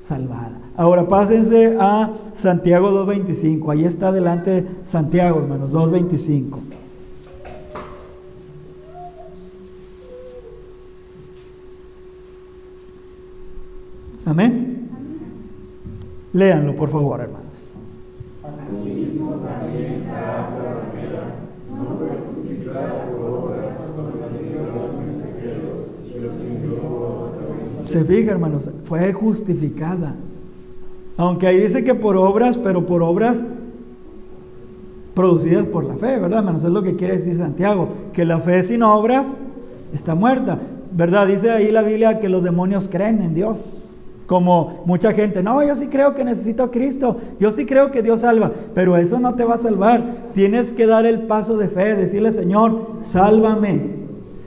salvada. 0.00 0.58
Ahora 0.76 1.08
pásense 1.08 1.76
a 1.78 2.10
Santiago 2.34 2.90
2.25, 3.06 3.72
ahí 3.72 3.84
está 3.84 4.12
delante 4.12 4.66
Santiago, 4.86 5.40
hermanos, 5.40 5.72
2.25. 5.72 6.58
Amén. 14.24 14.88
Léanlo, 16.32 16.76
por 16.76 16.88
favor, 16.90 17.20
hermanos. 17.20 17.72
Se 27.90 28.04
fija, 28.04 28.30
hermanos, 28.30 28.70
fue 28.84 29.12
justificada. 29.12 30.14
Aunque 31.16 31.48
ahí 31.48 31.58
dice 31.58 31.82
que 31.82 31.94
por 31.94 32.16
obras, 32.16 32.56
pero 32.56 32.86
por 32.86 33.02
obras 33.02 33.36
producidas 35.12 35.66
por 35.66 35.84
la 35.84 35.94
fe, 35.94 36.20
¿verdad, 36.20 36.38
hermanos? 36.38 36.62
Es 36.62 36.70
lo 36.70 36.84
que 36.84 36.94
quiere 36.94 37.18
decir 37.18 37.36
Santiago, 37.36 37.88
que 38.12 38.24
la 38.24 38.38
fe 38.38 38.62
sin 38.62 38.84
obras 38.84 39.26
está 39.92 40.14
muerta, 40.14 40.60
¿verdad? 40.92 41.26
Dice 41.26 41.50
ahí 41.50 41.72
la 41.72 41.82
Biblia 41.82 42.20
que 42.20 42.28
los 42.28 42.44
demonios 42.44 42.88
creen 42.88 43.22
en 43.22 43.34
Dios. 43.34 43.82
Como 44.26 44.84
mucha 44.86 45.12
gente, 45.12 45.42
no, 45.42 45.60
yo 45.64 45.74
sí 45.74 45.88
creo 45.88 46.14
que 46.14 46.24
necesito 46.24 46.62
a 46.62 46.70
Cristo, 46.70 47.16
yo 47.40 47.50
sí 47.50 47.66
creo 47.66 47.90
que 47.90 48.02
Dios 48.02 48.20
salva, 48.20 48.52
pero 48.72 48.96
eso 48.96 49.18
no 49.18 49.34
te 49.34 49.44
va 49.44 49.56
a 49.56 49.58
salvar. 49.58 50.30
Tienes 50.34 50.72
que 50.72 50.86
dar 50.86 51.06
el 51.06 51.22
paso 51.22 51.56
de 51.56 51.66
fe, 51.66 51.96
decirle, 51.96 52.30
Señor, 52.30 52.86
sálvame, 53.02 53.82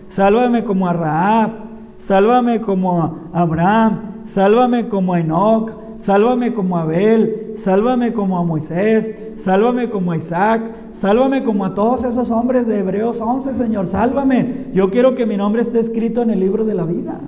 sálvame 0.10 0.63
como 0.63 0.88
a 0.88 0.93
Raab, 0.93 1.62
sálvame 2.04 2.60
como 2.62 3.30
Abraham, 3.34 4.24
sálvame 4.26 4.88
como 4.89 5.13
a 5.13 5.20
Enoch, 5.22 5.72
sálvame 5.98 6.54
como 6.54 6.78
Abel, 6.78 7.54
sálvame 7.56 8.12
como 8.12 8.38
a 8.38 8.44
Moisés, 8.44 9.16
sálvame 9.38 9.89
como 9.89 10.12
a 10.12 10.18
Isaac, 10.18 10.62
sálvame 10.92 11.44
como 11.44 11.66
a 11.66 11.74
todos 11.74 12.04
esos 12.04 12.30
hombres 12.30 12.68
de 12.68 12.80
Hebreos 12.80 13.22
11, 13.22 13.56
Señor, 13.56 13.88
sálvame. 13.88 14.68
Yo 14.74 14.92
quiero 14.92 15.16
que 15.16 15.26
mi 15.26 15.38
nombre 15.38 15.62
esté 15.62 15.80
escrito 15.80 16.22
en 16.22 16.32
el 16.32 16.39
libro 16.39 16.66
de 16.66 16.74
la 16.74 16.86
vida. 16.86 17.20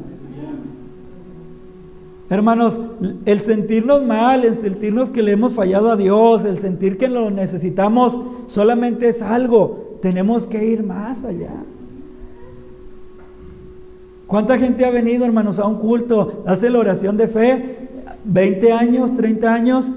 Hermanos, 2.29 2.77
el 3.25 3.39
sentirnos 3.41 4.03
mal, 4.03 4.43
el 4.43 4.57
sentirnos 4.57 5.09
que 5.11 5.23
le 5.23 5.31
hemos 5.31 5.53
fallado 5.53 5.91
a 5.91 5.95
Dios, 5.95 6.43
el 6.43 6.57
sentir 6.57 6.97
que 6.97 7.07
lo 7.07 7.29
necesitamos, 7.29 8.19
solamente 8.47 9.09
es 9.09 9.21
algo 9.21 9.85
tenemos 10.01 10.45
que 10.45 10.63
ir 10.63 10.83
más 10.83 11.23
allá. 11.23 11.49
¿Cuánta 14.35 14.57
gente 14.57 14.83
ha 14.83 14.89
venido, 14.89 15.23
hermanos, 15.23 15.59
a 15.59 15.65
un 15.65 15.75
culto, 15.75 16.43
hace 16.45 16.69
la 16.69 16.79
oración 16.79 17.15
de 17.15 17.29
fe? 17.29 17.87
20 18.25 18.73
años, 18.73 19.15
30 19.15 19.53
años, 19.53 19.95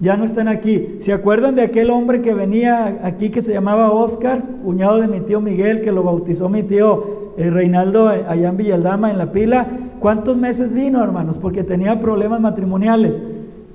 ya 0.00 0.16
no 0.16 0.24
están 0.24 0.48
aquí. 0.48 0.96
¿Se 0.98 1.12
acuerdan 1.12 1.54
de 1.54 1.62
aquel 1.62 1.90
hombre 1.90 2.20
que 2.20 2.34
venía 2.34 2.98
aquí 3.04 3.30
que 3.30 3.42
se 3.42 3.52
llamaba 3.52 3.92
Oscar, 3.92 4.42
cuñado 4.64 5.00
de 5.00 5.06
mi 5.06 5.20
tío 5.20 5.40
Miguel, 5.40 5.82
que 5.82 5.92
lo 5.92 6.02
bautizó 6.02 6.48
mi 6.48 6.64
tío 6.64 7.32
eh, 7.36 7.48
Reinaldo 7.48 8.12
eh, 8.12 8.24
allá 8.26 8.48
en 8.48 8.56
Villaldama, 8.56 9.08
en 9.08 9.18
la 9.18 9.30
pila? 9.30 9.68
¿Cuántos 10.00 10.36
meses 10.36 10.74
vino, 10.74 11.00
hermanos? 11.04 11.38
Porque 11.38 11.62
tenía 11.62 12.00
problemas 12.00 12.40
matrimoniales. 12.40 13.22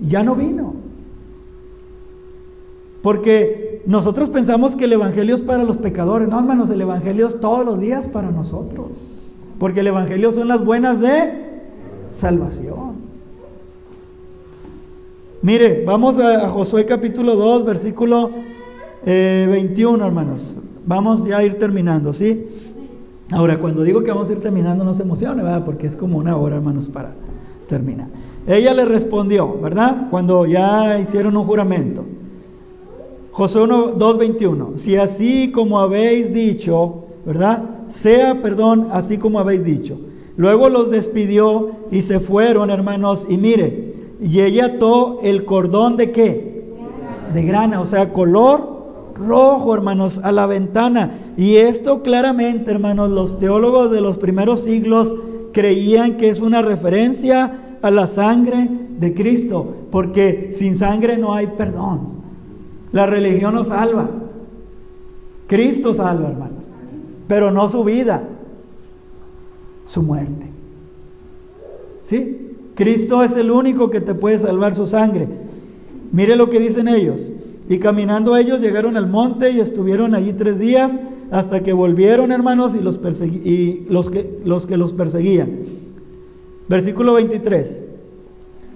Ya 0.01 0.25
no 0.25 0.35
vino. 0.35 0.73
Porque 3.01 3.81
nosotros 3.85 4.29
pensamos 4.29 4.75
que 4.75 4.83
el 4.83 4.91
Evangelio 4.91 5.35
es 5.35 5.41
para 5.41 5.63
los 5.63 5.77
pecadores. 5.77 6.27
No, 6.27 6.37
hermanos, 6.37 6.69
el 6.69 6.81
Evangelio 6.81 7.27
es 7.27 7.39
todos 7.39 7.65
los 7.65 7.79
días 7.79 8.09
para 8.09 8.29
nosotros. 8.29 9.14
Porque 9.59 9.79
el 9.79 9.87
Evangelio 9.87 10.31
son 10.31 10.47
las 10.47 10.63
buenas 10.63 10.99
de 10.99 11.33
salvación. 12.11 12.95
Mire, 15.41 15.83
vamos 15.85 16.17
a, 16.17 16.49
Josué 16.49 16.85
capítulo 16.85 17.35
2, 17.35 17.65
versículo 17.65 18.31
21, 19.05 20.03
eh, 20.03 20.07
hermanos. 20.07 20.53
Vamos 20.85 21.25
ya 21.25 21.37
a 21.37 21.43
ir 21.43 21.59
terminando, 21.59 22.13
¿sí? 22.13 22.47
Ahora, 23.31 23.59
cuando 23.59 23.83
digo 23.83 24.03
que 24.03 24.11
vamos 24.11 24.29
a 24.29 24.33
ir 24.33 24.41
terminando, 24.41 24.83
no 24.83 24.93
se 24.93 25.03
emocione, 25.03 25.43
¿verdad? 25.43 25.63
Porque 25.65 25.87
es 25.87 25.95
como 25.95 26.17
una 26.17 26.35
hora, 26.37 26.55
hermanos, 26.55 26.87
para 26.87 27.13
terminar. 27.67 28.07
Ella 28.47 28.73
le 28.73 28.85
respondió, 28.85 29.59
¿verdad? 29.59 30.07
Cuando 30.09 30.45
ya 30.45 30.99
hicieron 30.99 31.37
un 31.37 31.45
juramento. 31.45 32.05
Josué 33.31 33.63
2.21, 33.63 34.77
si 34.77 34.95
así 34.95 35.51
como 35.51 35.79
habéis 35.79 36.33
dicho, 36.33 37.03
¿verdad? 37.25 37.74
Sea, 38.05 38.39
perdón, 38.43 38.89
así 38.91 39.17
como 39.17 39.39
habéis 39.39 39.63
dicho. 39.63 39.97
Luego 40.37 40.69
los 40.69 40.91
despidió 40.91 41.71
y 41.89 42.03
se 42.03 42.19
fueron, 42.19 42.69
hermanos, 42.69 43.25
y 43.27 43.35
mire, 43.35 43.95
y 44.21 44.41
ella 44.41 44.65
ató 44.75 45.17
el 45.23 45.43
cordón 45.43 45.97
de 45.97 46.11
qué? 46.11 46.71
De 47.33 47.41
grana, 47.41 47.81
o 47.81 47.85
sea, 47.85 48.13
color 48.13 49.15
rojo, 49.15 49.73
hermanos, 49.73 50.21
a 50.23 50.31
la 50.31 50.45
ventana. 50.45 51.17
Y 51.35 51.55
esto 51.55 52.03
claramente, 52.03 52.69
hermanos, 52.69 53.09
los 53.09 53.39
teólogos 53.39 53.89
de 53.89 54.01
los 54.01 54.19
primeros 54.19 54.61
siglos 54.61 55.11
creían 55.51 56.17
que 56.17 56.29
es 56.29 56.39
una 56.41 56.61
referencia 56.61 57.77
a 57.81 57.89
la 57.89 58.05
sangre 58.05 58.69
de 58.99 59.15
Cristo, 59.15 59.73
porque 59.89 60.51
sin 60.53 60.75
sangre 60.75 61.17
no 61.17 61.33
hay 61.33 61.47
perdón. 61.57 62.01
La 62.91 63.07
religión 63.07 63.55
no 63.55 63.63
salva. 63.63 64.11
Cristo 65.47 65.95
salva, 65.95 66.29
hermanos, 66.29 66.54
pero 67.27 67.51
no 67.51 67.69
su 67.69 67.83
vida, 67.83 68.23
su 69.87 70.03
muerte. 70.03 70.47
¿Sí? 72.03 72.41
Cristo 72.75 73.23
es 73.23 73.35
el 73.35 73.51
único 73.51 73.89
que 73.89 74.01
te 74.01 74.13
puede 74.13 74.39
salvar 74.39 74.75
su 74.75 74.85
sangre. 74.85 75.27
Mire 76.11 76.35
lo 76.35 76.49
que 76.49 76.59
dicen 76.59 76.87
ellos. 76.87 77.31
Y 77.67 77.79
caminando 77.79 78.37
ellos 78.37 78.61
llegaron 78.61 78.95
al 78.95 79.07
monte 79.07 79.51
y 79.51 79.59
estuvieron 79.59 80.13
allí 80.13 80.33
tres 80.33 80.59
días 80.59 80.91
hasta 81.31 81.63
que 81.63 81.73
volvieron, 81.73 82.31
hermanos, 82.31 82.75
y 82.75 82.81
los, 82.81 82.99
los, 83.89 84.09
que, 84.11 84.39
los 84.43 84.65
que 84.67 84.77
los 84.77 84.93
perseguían. 84.93 85.61
Versículo 86.67 87.13
23. 87.13 87.81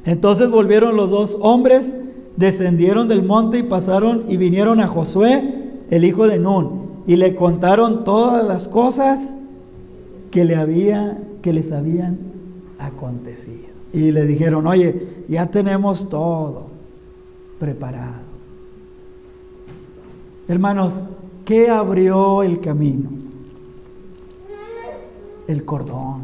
Entonces 0.06 0.50
volvieron 0.50 0.96
los 0.96 1.12
dos 1.12 1.38
hombres, 1.42 1.94
descendieron 2.38 3.08
del 3.08 3.24
monte 3.24 3.60
y 3.60 3.64
pasaron 3.64 4.24
y 4.28 4.38
vinieron 4.38 4.80
a 4.80 4.88
Josué, 4.88 5.72
el 5.90 6.06
hijo 6.06 6.28
de 6.28 6.40
Nun, 6.40 6.79
y 7.10 7.16
le 7.16 7.34
contaron 7.34 8.04
todas 8.04 8.46
las 8.46 8.68
cosas 8.68 9.20
que 10.30 10.46
le 10.46 10.56
había, 10.56 11.18
que 11.42 11.52
les 11.54 11.72
habían 11.72 12.20
acontecido. 12.78 13.66
Y 13.92 14.12
le 14.12 14.28
dijeron, 14.28 14.68
oye, 14.68 15.26
ya 15.28 15.48
tenemos 15.48 16.08
todo 16.08 16.68
preparado. 17.58 18.22
Hermanos, 20.48 21.02
¿qué 21.46 21.72
abrió 21.72 22.44
el 22.44 22.62
camino? 22.62 23.10
El 25.48 25.66
cordón. 25.66 26.22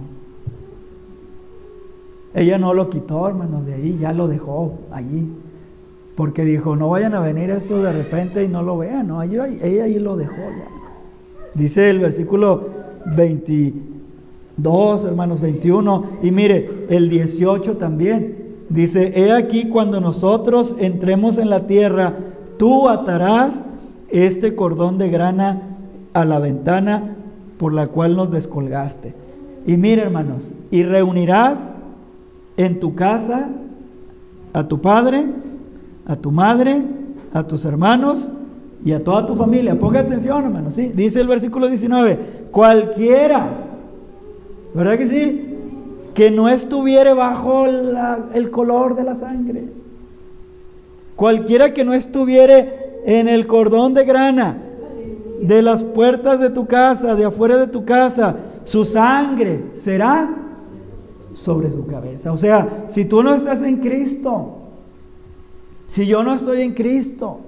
Ella 2.35 2.59
no 2.59 2.75
lo 2.75 2.91
quitó, 2.91 3.27
hermanos, 3.27 3.65
de 3.65 3.73
ahí, 3.73 3.97
ya 3.99 4.13
lo 4.13 4.27
dejó 4.27 4.77
allí. 4.91 5.33
Porque 6.15 6.45
dijo, 6.45 6.75
no 6.75 6.89
vayan 6.89 7.15
a 7.15 7.21
venir 7.21 7.49
estos 7.49 7.81
de 7.81 7.91
repente 7.91 8.43
y 8.43 8.47
no 8.47 8.61
lo 8.61 8.77
vean. 8.77 9.07
No, 9.07 9.23
ella, 9.23 9.47
ella 9.47 9.85
ahí 9.85 9.97
lo 9.97 10.15
dejó 10.15 10.35
ya. 10.35 10.74
Dice 11.55 11.89
el 11.89 11.99
versículo 11.99 12.67
20, 13.15 13.73
2, 14.57 15.05
hermanos, 15.05 15.41
21. 15.41 16.03
Y 16.21 16.31
mire, 16.31 16.85
el 16.89 17.09
18 17.09 17.77
también. 17.77 18.43
Dice, 18.69 19.13
he 19.15 19.31
aquí 19.31 19.69
cuando 19.69 20.01
nosotros 20.01 20.75
entremos 20.79 21.37
en 21.37 21.49
la 21.49 21.67
tierra, 21.67 22.15
tú 22.57 22.89
atarás 22.89 23.59
este 24.09 24.55
cordón 24.55 24.97
de 24.97 25.09
grana 25.09 25.61
a 26.13 26.25
la 26.25 26.39
ventana 26.39 27.15
por 27.57 27.73
la 27.73 27.87
cual 27.87 28.15
nos 28.15 28.31
descolgaste. 28.31 29.13
Y 29.65 29.77
mire, 29.77 30.03
hermanos, 30.03 30.51
y 30.71 30.83
reunirás 30.83 31.59
en 32.57 32.79
tu 32.79 32.95
casa 32.95 33.49
a 34.53 34.67
tu 34.67 34.81
padre, 34.81 35.25
a 36.05 36.15
tu 36.15 36.31
madre, 36.31 36.83
a 37.33 37.43
tus 37.43 37.65
hermanos 37.65 38.29
y 38.85 38.93
a 38.93 39.03
toda 39.03 39.25
tu 39.25 39.35
familia. 39.35 39.77
Ponga 39.77 39.99
atención, 39.99 40.45
hermanos, 40.45 40.75
¿sí? 40.75 40.93
Dice 40.95 41.19
el 41.19 41.27
versículo 41.27 41.67
19, 41.67 42.47
cualquiera 42.51 43.65
¿Verdad 44.75 44.97
que 44.97 45.07
sí? 45.07 45.55
Que 46.13 46.31
no 46.31 46.49
estuviere 46.49 47.13
bajo 47.13 47.65
el 47.65 48.51
color 48.51 48.95
de 48.95 49.03
la 49.05 49.15
sangre. 49.15 49.63
Cualquiera 51.15 51.73
que 51.73 51.85
no 51.85 51.93
estuviere 51.93 52.99
en 53.05 53.29
el 53.29 53.47
cordón 53.47 53.93
de 53.93 54.03
grana 54.03 54.61
de 55.41 55.61
las 55.61 55.85
puertas 55.85 56.41
de 56.41 56.49
tu 56.49 56.67
casa, 56.67 57.15
de 57.15 57.23
afuera 57.23 57.55
de 57.55 57.67
tu 57.67 57.85
casa, 57.85 58.35
su 58.65 58.83
sangre 58.83 59.63
será 59.75 60.29
sobre 61.33 61.71
su 61.71 61.85
cabeza. 61.87 62.33
O 62.33 62.37
sea, 62.37 62.85
si 62.89 63.05
tú 63.05 63.23
no 63.23 63.33
estás 63.33 63.61
en 63.61 63.77
Cristo, 63.77 64.57
si 65.87 66.05
yo 66.05 66.21
no 66.21 66.33
estoy 66.33 66.63
en 66.63 66.73
Cristo, 66.73 67.39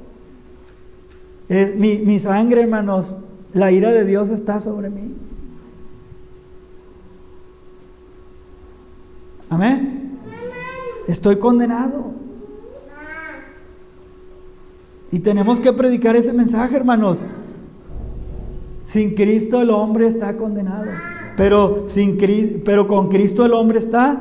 mi, 1.50 2.00
mi 2.00 2.20
sangre, 2.20 2.62
hermanos, 2.62 3.16
la 3.54 3.72
ira 3.72 3.92
de 3.92 4.06
Dios 4.06 4.30
está 4.30 4.60
sobre 4.60 4.90
mí. 4.90 5.16
Amén. 9.50 10.20
Estoy 11.08 11.38
condenado. 11.38 12.12
Y 15.12 15.20
tenemos 15.20 15.60
que 15.60 15.72
predicar 15.72 16.16
ese 16.16 16.34
mensaje, 16.34 16.76
hermanos. 16.76 17.20
Sin 18.86 19.16
Cristo 19.16 19.62
el 19.62 19.70
hombre 19.70 20.08
está 20.08 20.36
condenado. 20.36 20.88
Pero, 21.38 21.86
sin, 21.88 22.18
pero 22.66 22.88
con 22.88 23.10
Cristo 23.10 23.46
el 23.46 23.54
hombre 23.54 23.80
está 23.80 24.20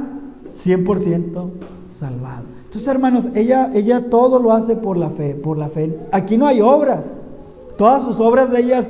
100% 0.54 1.50
salvado. 1.90 2.55
Entonces, 2.76 2.94
hermanos, 2.94 3.28
ella, 3.34 3.70
ella 3.74 4.10
todo 4.10 4.38
lo 4.38 4.52
hace 4.52 4.76
por 4.76 4.96
la 4.96 5.10
fe, 5.10 5.34
por 5.34 5.58
la 5.58 5.68
fe. 5.68 5.98
Aquí 6.12 6.36
no 6.36 6.46
hay 6.46 6.60
obras. 6.60 7.22
Todas 7.76 8.02
sus 8.02 8.20
obras 8.20 8.50
de 8.50 8.60
ellas 8.60 8.86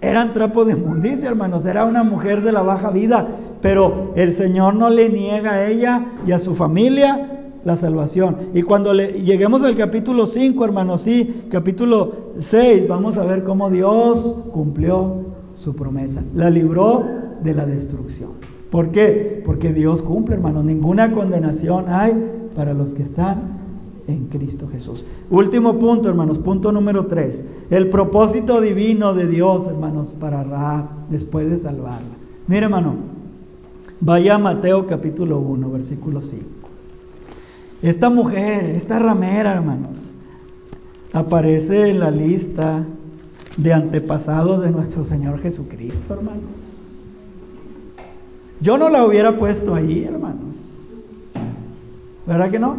eran 0.00 0.32
trapos 0.32 0.66
de 0.66 0.72
inmundicia, 0.72 1.28
hermanos. 1.28 1.66
Era 1.66 1.84
una 1.84 2.02
mujer 2.02 2.42
de 2.42 2.52
la 2.52 2.62
baja 2.62 2.90
vida 2.90 3.28
pero 3.60 4.12
el 4.14 4.32
Señor 4.32 4.74
no 4.74 4.90
le 4.90 5.08
niega 5.08 5.52
a 5.52 5.68
ella 5.68 6.06
y 6.26 6.32
a 6.32 6.38
su 6.38 6.54
familia 6.54 7.54
la 7.64 7.76
salvación. 7.76 8.36
Y 8.54 8.62
cuando 8.62 8.94
le, 8.94 9.22
lleguemos 9.22 9.62
al 9.62 9.74
capítulo 9.74 10.26
5, 10.26 10.64
hermanos, 10.64 11.02
sí, 11.02 11.44
capítulo 11.50 12.12
6, 12.38 12.86
vamos 12.88 13.18
a 13.18 13.24
ver 13.24 13.44
cómo 13.44 13.70
Dios 13.70 14.36
cumplió 14.52 15.16
su 15.54 15.74
promesa. 15.74 16.22
La 16.34 16.50
libró 16.50 17.04
de 17.42 17.54
la 17.54 17.66
destrucción. 17.66 18.30
¿Por 18.70 18.90
qué? 18.90 19.42
Porque 19.44 19.72
Dios 19.72 20.02
cumple, 20.02 20.36
hermanos. 20.36 20.64
Ninguna 20.64 21.12
condenación 21.12 21.86
hay 21.88 22.12
para 22.58 22.74
los 22.74 22.92
que 22.92 23.04
están 23.04 23.56
en 24.08 24.26
Cristo 24.26 24.66
Jesús. 24.66 25.04
Último 25.30 25.78
punto, 25.78 26.08
hermanos, 26.08 26.40
punto 26.40 26.72
número 26.72 27.06
3. 27.06 27.44
El 27.70 27.88
propósito 27.88 28.60
divino 28.60 29.14
de 29.14 29.28
Dios, 29.28 29.68
hermanos, 29.68 30.12
para 30.18 30.42
Ra 30.42 30.90
después 31.08 31.48
de 31.48 31.58
salvarla. 31.58 32.16
Mire, 32.48 32.64
hermano, 32.64 32.96
Vaya 34.00 34.34
a 34.34 34.38
Mateo 34.38 34.88
capítulo 34.88 35.38
1, 35.38 35.70
versículo 35.70 36.20
5. 36.20 36.44
Esta 37.82 38.10
mujer, 38.10 38.64
esta 38.66 38.98
ramera, 38.98 39.52
hermanos, 39.52 40.10
aparece 41.12 41.90
en 41.90 42.00
la 42.00 42.10
lista 42.10 42.84
de 43.56 43.72
antepasados 43.72 44.62
de 44.62 44.72
nuestro 44.72 45.04
Señor 45.04 45.40
Jesucristo, 45.42 46.14
hermanos. 46.14 46.96
Yo 48.60 48.78
no 48.78 48.88
la 48.88 49.04
hubiera 49.04 49.36
puesto 49.38 49.76
ahí, 49.76 50.02
hermanos. 50.02 50.67
¿Verdad 52.28 52.50
que 52.50 52.58
no? 52.58 52.76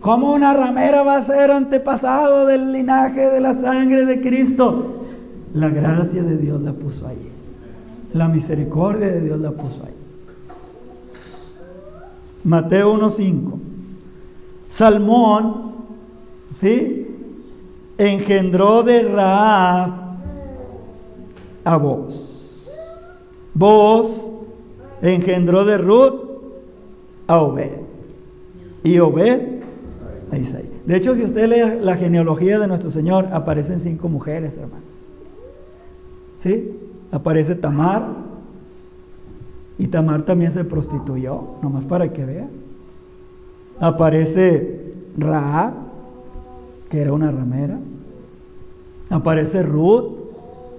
¿Cómo 0.00 0.32
una 0.32 0.54
ramera 0.54 1.02
va 1.02 1.16
a 1.16 1.22
ser 1.24 1.50
antepasado 1.50 2.46
del 2.46 2.72
linaje 2.72 3.28
de 3.28 3.40
la 3.40 3.54
sangre 3.54 4.06
de 4.06 4.20
Cristo? 4.20 5.00
La 5.52 5.68
gracia 5.68 6.22
de 6.22 6.36
Dios 6.36 6.62
la 6.62 6.72
puso 6.72 7.08
ahí. 7.08 7.28
La 8.12 8.28
misericordia 8.28 9.08
de 9.08 9.20
Dios 9.22 9.40
la 9.40 9.50
puso 9.50 9.82
ahí. 9.84 9.94
Mateo 12.44 12.94
1.5. 12.96 13.58
Salmón, 14.68 15.72
¿sí? 16.52 17.08
Engendró 17.98 18.84
de 18.84 19.02
Raab 19.02 19.90
a 21.64 21.76
vos. 21.78 22.64
Vos 23.54 24.30
engendró 25.02 25.64
de 25.64 25.78
Ruth 25.78 26.20
a 27.26 27.40
Obed. 27.40 27.83
Y 28.84 28.98
Obed 28.98 29.40
a 30.30 30.38
Isaí. 30.38 30.70
De 30.86 30.96
hecho, 30.96 31.14
si 31.14 31.24
usted 31.24 31.48
lee 31.48 31.82
la 31.82 31.96
genealogía 31.96 32.58
de 32.58 32.68
nuestro 32.68 32.90
Señor, 32.90 33.28
aparecen 33.32 33.80
cinco 33.80 34.08
mujeres, 34.08 34.56
hermanos. 34.58 35.08
¿Sí? 36.36 36.78
Aparece 37.10 37.54
Tamar. 37.54 38.06
Y 39.78 39.88
Tamar 39.88 40.22
también 40.22 40.52
se 40.52 40.64
prostituyó, 40.64 41.56
nomás 41.62 41.86
para 41.86 42.12
que 42.12 42.24
vea. 42.24 42.48
Aparece 43.80 44.92
Raab, 45.16 45.72
que 46.90 47.00
era 47.00 47.12
una 47.12 47.32
ramera. 47.32 47.78
Aparece 49.10 49.62
Ruth, 49.62 50.20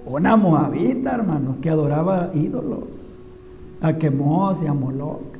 una 0.06 0.36
moabita, 0.36 1.16
hermanos, 1.16 1.58
que 1.58 1.70
adoraba 1.70 2.30
ídolos. 2.34 3.24
A 3.80 3.94
Quemos 3.94 4.62
y 4.62 4.66
a 4.66 4.72
Moloch. 4.72 5.35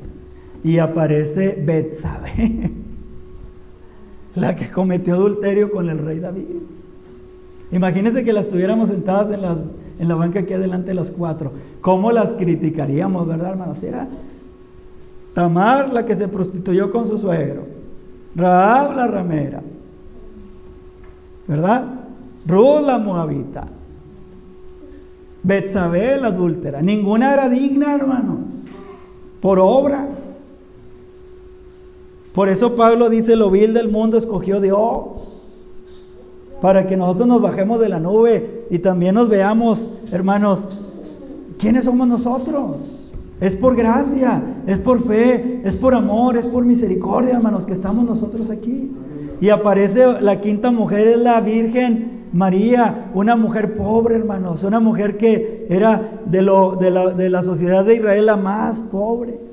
Y 0.66 0.80
aparece 0.80 1.62
Betsabé, 1.64 2.72
la 4.34 4.56
que 4.56 4.68
cometió 4.68 5.14
adulterio 5.14 5.70
con 5.70 5.88
el 5.88 5.98
rey 5.98 6.18
David. 6.18 6.56
Imagínense 7.70 8.24
que 8.24 8.32
las 8.32 8.48
tuviéramos 8.48 8.88
sentadas 8.88 9.32
en 9.32 9.42
la, 9.42 9.56
en 10.00 10.08
la 10.08 10.16
banca 10.16 10.40
aquí 10.40 10.54
adelante 10.54 10.92
las 10.92 11.12
cuatro. 11.12 11.52
¿Cómo 11.80 12.10
las 12.10 12.32
criticaríamos, 12.32 13.28
verdad, 13.28 13.50
hermanos? 13.50 13.80
Era 13.84 14.08
Tamar 15.34 15.92
la 15.92 16.04
que 16.04 16.16
se 16.16 16.26
prostituyó 16.26 16.90
con 16.90 17.06
su 17.06 17.16
suegro. 17.16 17.62
Raab 18.34 18.96
la 18.96 19.06
ramera. 19.06 19.62
¿Verdad? 21.46 21.84
Ruth 22.44 22.82
la 22.84 22.98
moabita. 22.98 23.68
Betsabé 25.44 26.20
la 26.20 26.26
adúltera. 26.26 26.82
Ninguna 26.82 27.34
era 27.34 27.48
digna, 27.48 27.94
hermanos. 27.94 28.64
Por 29.40 29.60
obras. 29.60 30.25
Por 32.36 32.50
eso 32.50 32.76
Pablo 32.76 33.08
dice, 33.08 33.34
lo 33.34 33.50
vil 33.50 33.72
del 33.72 33.88
mundo 33.88 34.18
escogió 34.18 34.60
Dios. 34.60 35.06
Para 36.60 36.86
que 36.86 36.94
nosotros 36.94 37.26
nos 37.26 37.40
bajemos 37.40 37.80
de 37.80 37.88
la 37.88 37.98
nube 37.98 38.66
y 38.68 38.78
también 38.80 39.14
nos 39.14 39.30
veamos, 39.30 39.88
hermanos, 40.12 40.66
¿quiénes 41.58 41.86
somos 41.86 42.06
nosotros? 42.06 43.10
Es 43.40 43.56
por 43.56 43.74
gracia, 43.74 44.42
es 44.66 44.78
por 44.78 45.06
fe, 45.06 45.62
es 45.64 45.76
por 45.76 45.94
amor, 45.94 46.36
es 46.36 46.46
por 46.46 46.66
misericordia, 46.66 47.36
hermanos, 47.36 47.64
que 47.64 47.72
estamos 47.72 48.04
nosotros 48.04 48.50
aquí. 48.50 48.90
Y 49.40 49.48
aparece 49.48 50.20
la 50.20 50.42
quinta 50.42 50.70
mujer, 50.70 51.08
es 51.08 51.16
la 51.16 51.40
Virgen 51.40 52.26
María, 52.34 53.12
una 53.14 53.34
mujer 53.36 53.78
pobre, 53.78 54.14
hermanos, 54.14 54.62
una 54.62 54.78
mujer 54.78 55.16
que 55.16 55.66
era 55.70 56.20
de, 56.26 56.42
lo, 56.42 56.76
de, 56.76 56.90
la, 56.90 57.14
de 57.14 57.30
la 57.30 57.42
sociedad 57.42 57.82
de 57.82 57.94
Israel 57.94 58.26
la 58.26 58.36
más 58.36 58.78
pobre. 58.78 59.45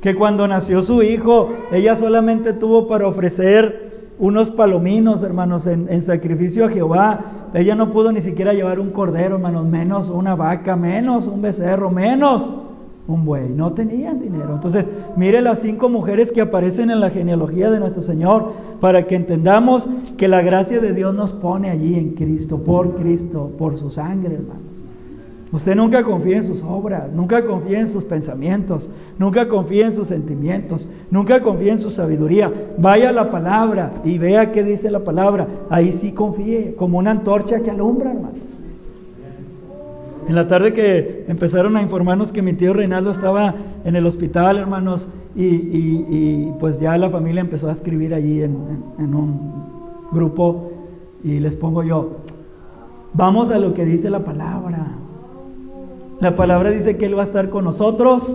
Que 0.00 0.14
cuando 0.14 0.48
nació 0.48 0.82
su 0.82 1.02
hijo, 1.02 1.50
ella 1.72 1.94
solamente 1.96 2.52
tuvo 2.52 2.88
para 2.88 3.06
ofrecer 3.06 3.90
unos 4.20 4.50
palominos, 4.50 5.22
hermanos, 5.22 5.66
en, 5.66 6.02
sacrificio 6.02 6.66
a 6.66 6.70
Jehová. 6.70 7.50
Ella 7.54 7.74
no 7.74 7.90
pudo 7.90 8.12
ni 8.12 8.20
siquiera 8.20 8.52
llevar 8.52 8.78
un 8.78 8.90
cordero, 8.90 9.36
hermanos, 9.36 9.66
menos 9.66 10.10
una 10.10 10.34
vaca, 10.34 10.76
menos 10.76 11.26
un 11.26 11.42
becerro, 11.42 11.90
menos 11.90 12.48
un 13.08 13.24
buey. 13.24 13.48
No 13.48 13.72
tenían 13.72 14.20
dinero. 14.20 14.54
Entonces, 14.54 14.86
mire 15.16 15.40
las 15.40 15.60
cinco 15.60 15.88
mujeres 15.88 16.30
que 16.32 16.42
aparecen 16.42 16.90
en 16.90 17.00
la 17.00 17.10
genealogía 17.10 17.70
de 17.70 17.80
nuestro 17.80 18.02
Señor 18.02 18.52
para 18.80 19.06
que 19.06 19.16
entendamos 19.16 19.86
que 20.18 20.28
la 20.28 20.42
gracia 20.42 20.80
de 20.80 20.92
Dios 20.92 21.14
nos 21.14 21.32
pone 21.32 21.70
allí 21.70 21.94
en 21.94 22.10
Cristo, 22.10 22.62
por 22.62 22.94
Cristo, 22.96 23.50
por 23.58 23.78
su 23.78 23.90
sangre, 23.90 24.34
hermanos. 24.34 24.69
Usted 25.52 25.74
nunca 25.74 26.04
confía 26.04 26.36
en 26.36 26.44
sus 26.44 26.62
obras, 26.62 27.12
nunca 27.12 27.44
confía 27.44 27.80
en 27.80 27.88
sus 27.88 28.04
pensamientos, 28.04 28.88
nunca 29.18 29.48
confía 29.48 29.86
en 29.86 29.92
sus 29.92 30.06
sentimientos, 30.06 30.86
nunca 31.10 31.40
confía 31.40 31.72
en 31.72 31.80
su 31.80 31.90
sabiduría. 31.90 32.52
Vaya 32.78 33.08
a 33.08 33.12
la 33.12 33.32
palabra 33.32 33.92
y 34.04 34.18
vea 34.18 34.52
qué 34.52 34.62
dice 34.62 34.92
la 34.92 35.00
palabra. 35.00 35.48
Ahí 35.68 35.98
sí 36.00 36.12
confíe, 36.12 36.76
como 36.76 36.98
una 36.98 37.10
antorcha 37.10 37.60
que 37.60 37.70
alumbra, 37.70 38.12
hermanos. 38.12 38.38
En 40.28 40.36
la 40.36 40.46
tarde 40.46 40.72
que 40.72 41.24
empezaron 41.26 41.76
a 41.76 41.82
informarnos 41.82 42.30
que 42.30 42.42
mi 42.42 42.52
tío 42.52 42.72
Reinaldo 42.72 43.10
estaba 43.10 43.56
en 43.84 43.96
el 43.96 44.06
hospital, 44.06 44.56
hermanos, 44.56 45.08
y, 45.34 46.52
pues 46.60 46.78
ya 46.78 46.96
la 46.96 47.10
familia 47.10 47.40
empezó 47.40 47.68
a 47.68 47.72
escribir 47.72 48.14
allí 48.14 48.42
en, 48.42 48.56
en 49.00 49.14
un 49.14 49.40
grupo 50.12 50.70
y 51.24 51.40
les 51.40 51.56
pongo 51.56 51.82
yo, 51.82 52.18
vamos 53.14 53.50
a 53.50 53.58
lo 53.58 53.74
que 53.74 53.84
dice 53.84 54.10
la 54.10 54.20
palabra. 54.20 54.86
La 56.20 56.36
palabra 56.36 56.70
dice 56.70 56.96
que 56.96 57.06
Él 57.06 57.16
va 57.16 57.22
a 57.22 57.26
estar 57.26 57.48
con 57.50 57.64
nosotros 57.64 58.34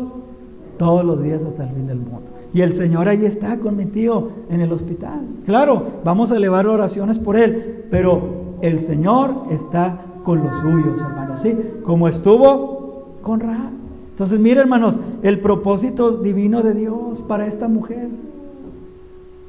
todos 0.78 1.06
los 1.06 1.21
días 1.21 1.43
hasta 1.43 1.63
el 1.63 1.69
fin 1.69 1.88
del 1.88 2.00
mundo. 2.00 2.24
Y 2.54 2.62
el 2.62 2.74
Señor 2.74 3.08
ahí 3.08 3.26
está 3.26 3.60
con 3.60 3.76
mi 3.76 3.86
tío 3.86 4.30
en 4.50 4.62
el 4.62 4.71
hospital. 4.71 5.21
Claro, 5.45 5.86
vamos 6.04 6.32
a 6.32 6.38
elevar 6.38 6.67
oraciones 6.67 7.19
por 7.19 7.36
Él, 7.36 7.86
pero 7.91 8.58
el 8.62 8.80
Señor 8.80 9.43
está 9.52 10.02
con 10.24 10.43
los 10.43 10.56
suyos, 10.62 11.00
hermanos, 11.00 11.41
¿sí? 11.41 11.56
Como 11.84 12.08
estuvo 12.08 13.17
con 13.21 13.39
Ra. 13.41 13.69
Entonces, 14.12 14.39
mire, 14.39 14.62
hermanos, 14.62 14.98
el 15.21 15.39
propósito 15.39 16.17
divino 16.17 16.63
de 16.63 16.74
Dios 16.74 17.21
para 17.28 17.45
esta 17.45 17.67
mujer, 17.67 18.08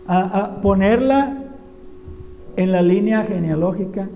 a, 0.08 0.40
a 0.40 0.60
ponerla 0.60 1.44
en 2.56 2.72
la 2.72 2.82
línea 2.82 3.22
genealógica 3.22 4.08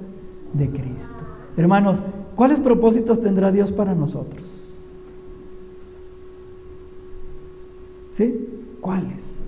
de 0.52 0.68
Cristo. 0.68 1.24
Hermanos, 1.56 2.02
¿cuáles 2.40 2.58
propósitos 2.58 3.20
tendrá 3.20 3.52
Dios 3.52 3.70
para 3.70 3.94
nosotros? 3.94 4.42
¿Sí? 8.12 8.48
¿Cuáles? 8.80 9.44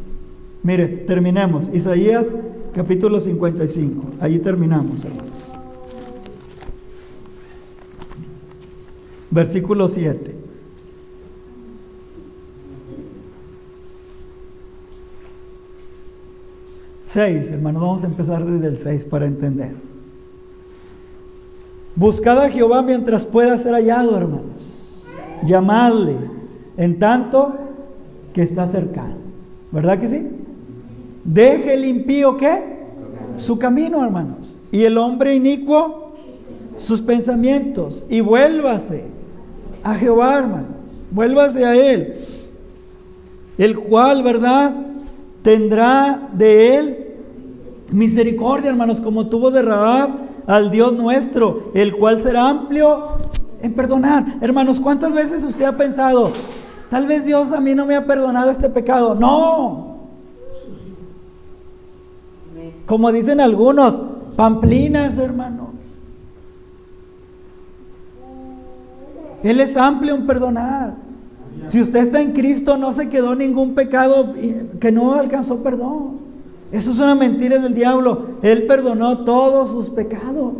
Mire, 0.62 0.88
terminemos. 0.88 1.70
Isaías 1.72 2.26
capítulo 2.74 3.18
55. 3.18 4.16
Allí 4.20 4.40
terminamos, 4.40 5.02
hermanos. 5.06 5.38
Versículo 9.30 9.88
7. 9.88 10.36
Seis, 17.06 17.50
hermanos, 17.50 17.80
vamos 17.80 18.04
a 18.04 18.06
empezar 18.08 18.44
desde 18.44 18.66
el 18.66 18.76
6 18.76 19.06
para 19.06 19.24
entender. 19.24 19.91
Buscad 21.94 22.40
a 22.40 22.50
Jehová 22.50 22.82
mientras 22.82 23.26
pueda 23.26 23.58
ser 23.58 23.74
hallado, 23.74 24.16
hermanos. 24.16 25.04
Llamadle 25.44 26.16
en 26.76 26.98
tanto 26.98 27.54
que 28.32 28.42
está 28.42 28.66
cercano. 28.66 29.16
¿Verdad 29.70 29.98
que 29.98 30.08
sí? 30.08 30.28
Deje 31.24 31.74
el 31.74 31.84
impío 31.84 32.36
qué? 32.36 32.80
Su 33.36 33.58
camino, 33.58 34.02
hermanos. 34.02 34.58
Y 34.70 34.84
el 34.84 34.96
hombre 34.96 35.34
inicuo 35.34 36.12
sus 36.78 37.02
pensamientos. 37.02 38.04
Y 38.08 38.20
vuélvase 38.20 39.04
a 39.82 39.94
Jehová, 39.94 40.38
hermanos. 40.38 40.70
Vuélvase 41.10 41.64
a 41.64 41.76
Él. 41.76 42.24
El 43.58 43.78
cual, 43.78 44.22
¿verdad? 44.22 44.74
Tendrá 45.42 46.28
de 46.32 46.76
Él 46.76 46.98
misericordia, 47.92 48.70
hermanos, 48.70 49.00
como 49.00 49.28
tuvo 49.28 49.50
de 49.50 49.62
Rahab 49.62 50.21
al 50.46 50.70
Dios 50.70 50.92
nuestro, 50.92 51.70
el 51.74 51.96
cual 51.96 52.22
será 52.22 52.48
amplio 52.48 53.18
en 53.60 53.74
perdonar. 53.74 54.38
Hermanos, 54.40 54.80
¿cuántas 54.80 55.12
veces 55.12 55.44
usted 55.44 55.64
ha 55.64 55.76
pensado, 55.76 56.32
tal 56.90 57.06
vez 57.06 57.24
Dios 57.24 57.52
a 57.52 57.60
mí 57.60 57.74
no 57.74 57.86
me 57.86 57.96
ha 57.96 58.06
perdonado 58.06 58.50
este 58.50 58.68
pecado? 58.68 59.14
No. 59.14 59.92
Como 62.86 63.12
dicen 63.12 63.40
algunos, 63.40 64.00
pamplinas, 64.36 65.16
hermanos. 65.18 65.68
Él 69.42 69.60
es 69.60 69.76
amplio 69.76 70.14
en 70.14 70.26
perdonar. 70.26 70.94
Si 71.66 71.80
usted 71.80 72.00
está 72.06 72.20
en 72.20 72.32
Cristo, 72.32 72.76
no 72.76 72.92
se 72.92 73.08
quedó 73.08 73.34
ningún 73.34 73.74
pecado 73.74 74.34
que 74.80 74.92
no 74.92 75.14
alcanzó 75.14 75.62
perdón. 75.62 76.21
Eso 76.72 76.90
es 76.90 76.98
una 76.98 77.14
mentira 77.14 77.58
del 77.58 77.74
diablo. 77.74 78.22
Él 78.42 78.66
perdonó 78.66 79.24
todos 79.24 79.70
sus 79.70 79.90
pecados. 79.90 80.54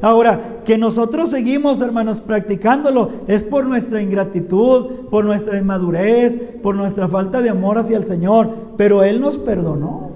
Ahora, 0.00 0.60
que 0.64 0.78
nosotros 0.78 1.30
seguimos, 1.30 1.80
hermanos, 1.80 2.20
practicándolo 2.20 3.10
es 3.26 3.42
por 3.42 3.66
nuestra 3.66 4.00
ingratitud, 4.00 5.08
por 5.10 5.24
nuestra 5.24 5.58
inmadurez, 5.58 6.40
por 6.62 6.74
nuestra 6.74 7.08
falta 7.08 7.42
de 7.42 7.50
amor 7.50 7.78
hacia 7.78 7.96
el 7.96 8.04
Señor. 8.04 8.50
Pero 8.76 9.02
Él 9.02 9.20
nos 9.20 9.36
perdonó. 9.38 10.10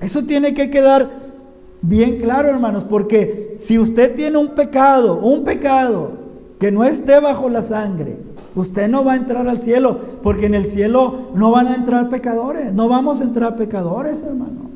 Eso 0.00 0.24
tiene 0.24 0.54
que 0.54 0.70
quedar 0.70 1.10
bien 1.82 2.20
claro, 2.20 2.48
hermanos, 2.48 2.84
porque 2.84 3.56
si 3.58 3.78
usted 3.78 4.14
tiene 4.14 4.38
un 4.38 4.54
pecado, 4.54 5.18
un 5.18 5.44
pecado 5.44 6.12
que 6.58 6.70
no 6.70 6.84
esté 6.84 7.18
bajo 7.20 7.48
la 7.48 7.62
sangre, 7.62 8.18
usted 8.54 8.88
no 8.88 9.04
va 9.04 9.12
a 9.12 9.16
entrar 9.16 9.48
al 9.48 9.60
cielo, 9.60 9.98
porque 10.22 10.46
en 10.46 10.54
el 10.54 10.66
cielo 10.66 11.30
no 11.34 11.50
van 11.50 11.68
a 11.68 11.74
entrar 11.74 12.08
pecadores, 12.08 12.72
no 12.72 12.88
vamos 12.88 13.20
a 13.20 13.24
entrar 13.24 13.56
pecadores, 13.56 14.22
hermanos. 14.22 14.70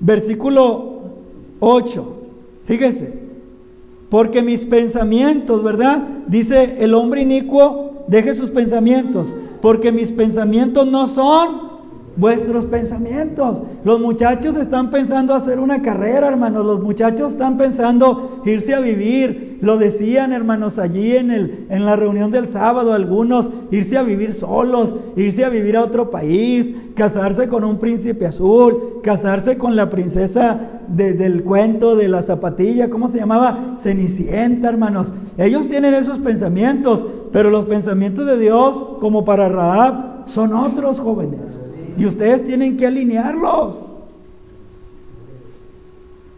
Versículo 0.00 1.00
8, 1.60 2.16
fíjese, 2.66 3.14
porque 4.10 4.42
mis 4.42 4.64
pensamientos, 4.64 5.62
¿verdad? 5.62 6.02
Dice 6.26 6.76
el 6.80 6.94
hombre 6.94 7.22
inicuo, 7.22 8.04
deje 8.08 8.34
sus 8.34 8.50
pensamientos, 8.50 9.28
porque 9.62 9.90
mis 9.90 10.12
pensamientos 10.12 10.86
no 10.86 11.06
son 11.06 11.76
vuestros 12.16 12.64
pensamientos. 12.66 13.60
Los 13.84 14.00
muchachos 14.00 14.56
están 14.56 14.90
pensando 14.90 15.34
hacer 15.34 15.58
una 15.60 15.82
carrera, 15.82 16.28
hermanos. 16.28 16.64
Los 16.66 16.82
muchachos 16.82 17.32
están 17.32 17.56
pensando 17.56 18.40
irse 18.44 18.74
a 18.74 18.80
vivir. 18.80 19.45
Lo 19.60 19.78
decían, 19.78 20.32
hermanos, 20.32 20.78
allí 20.78 21.16
en, 21.16 21.30
el, 21.30 21.66
en 21.70 21.84
la 21.86 21.96
reunión 21.96 22.30
del 22.30 22.46
sábado, 22.46 22.92
algunos, 22.92 23.50
irse 23.70 23.96
a 23.96 24.02
vivir 24.02 24.34
solos, 24.34 24.94
irse 25.16 25.44
a 25.44 25.48
vivir 25.48 25.76
a 25.76 25.84
otro 25.84 26.10
país, 26.10 26.72
casarse 26.94 27.48
con 27.48 27.64
un 27.64 27.78
príncipe 27.78 28.26
azul, 28.26 29.00
casarse 29.02 29.56
con 29.56 29.76
la 29.76 29.88
princesa 29.88 30.76
del 30.88 31.42
cuento 31.42 31.96
de 31.96 32.08
la 32.08 32.22
zapatilla, 32.22 32.90
¿cómo 32.90 33.08
se 33.08 33.18
llamaba? 33.18 33.76
Cenicienta, 33.78 34.68
hermanos. 34.68 35.12
Ellos 35.38 35.68
tienen 35.68 35.94
esos 35.94 36.18
pensamientos, 36.18 37.04
pero 37.32 37.50
los 37.50 37.66
pensamientos 37.66 38.26
de 38.26 38.38
Dios, 38.38 38.98
como 39.00 39.24
para 39.24 39.48
Raab, 39.48 40.28
son 40.28 40.52
otros 40.52 41.00
jóvenes. 41.00 41.60
Y 41.98 42.06
ustedes 42.06 42.44
tienen 42.44 42.76
que 42.76 42.86
alinearlos. 42.86 43.94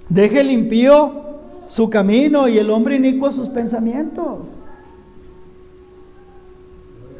Deje 0.09 0.43
limpio 0.45 1.28
su 1.79 1.89
camino 1.91 2.49
y 2.49 2.59
el 2.59 2.71
hombre 2.71 2.97
inicuo 2.97 3.31
sus 3.31 3.49
pensamientos. 3.49 4.59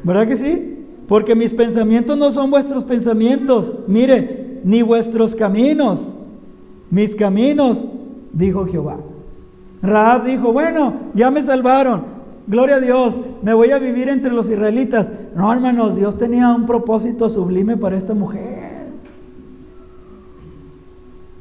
¿Verdad 0.03 0.27
que 0.27 0.35
sí? 0.35 0.85
Porque 1.07 1.33
mis 1.33 1.53
pensamientos 1.53 2.17
no 2.17 2.29
son 2.29 2.51
vuestros 2.51 2.83
pensamientos. 2.83 3.73
Mire, 3.87 4.59
ni 4.65 4.81
vuestros 4.81 5.33
caminos. 5.33 6.13
Mis 6.91 7.15
caminos, 7.15 7.85
dijo 8.33 8.65
Jehová. 8.65 8.97
Raab 9.81 10.25
dijo, 10.25 10.51
bueno, 10.51 10.93
ya 11.13 11.31
me 11.31 11.41
salvaron. 11.41 12.03
Gloria 12.45 12.75
a 12.75 12.81
Dios, 12.81 13.17
me 13.41 13.53
voy 13.53 13.71
a 13.71 13.79
vivir 13.79 14.09
entre 14.09 14.33
los 14.33 14.49
israelitas. 14.49 15.09
No, 15.37 15.53
hermanos, 15.53 15.95
Dios 15.95 16.17
tenía 16.17 16.49
un 16.49 16.65
propósito 16.65 17.29
sublime 17.29 17.77
para 17.77 17.95
esta 17.95 18.13
mujer. 18.13 18.58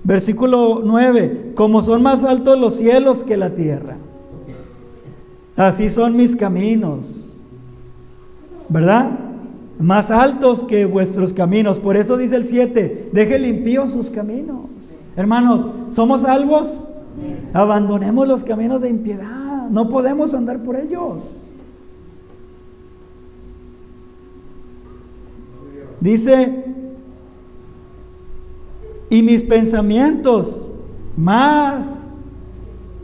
Versículo 0.09 0.83
9, 0.85 1.53
como 1.55 1.83
son 1.83 2.03
más 2.03 2.25
altos 2.25 2.59
los 2.59 2.75
cielos 2.77 3.23
que 3.23 3.37
la 3.37 3.55
tierra, 3.55 3.99
así 5.55 5.91
son 5.91 6.17
mis 6.17 6.35
caminos, 6.35 7.41
¿verdad? 8.69 9.11
Más 9.79 10.11
altos 10.11 10.65
que 10.65 10.87
vuestros 10.87 11.33
caminos. 11.33 11.79
Por 11.79 11.97
eso 11.97 12.17
dice 12.17 12.37
el 12.37 12.47
7, 12.47 13.11
deje 13.13 13.39
limpios 13.39 13.93
sus 13.93 14.11
caminos. 14.11 14.67
Hermanos, 15.15 15.67
¿somos 15.91 16.23
salvos? 16.23 16.89
Abandonemos 17.53 18.27
los 18.27 18.43
caminos 18.43 18.81
de 18.81 18.89
impiedad 18.89 19.49
no 19.71 19.89
podemos 19.89 20.35
andar 20.35 20.63
por 20.63 20.77
ellos. 20.77 21.23
Dice, 26.01 26.65
y 29.11 29.23
mis 29.23 29.43
pensamientos 29.43 30.71
más 31.17 31.87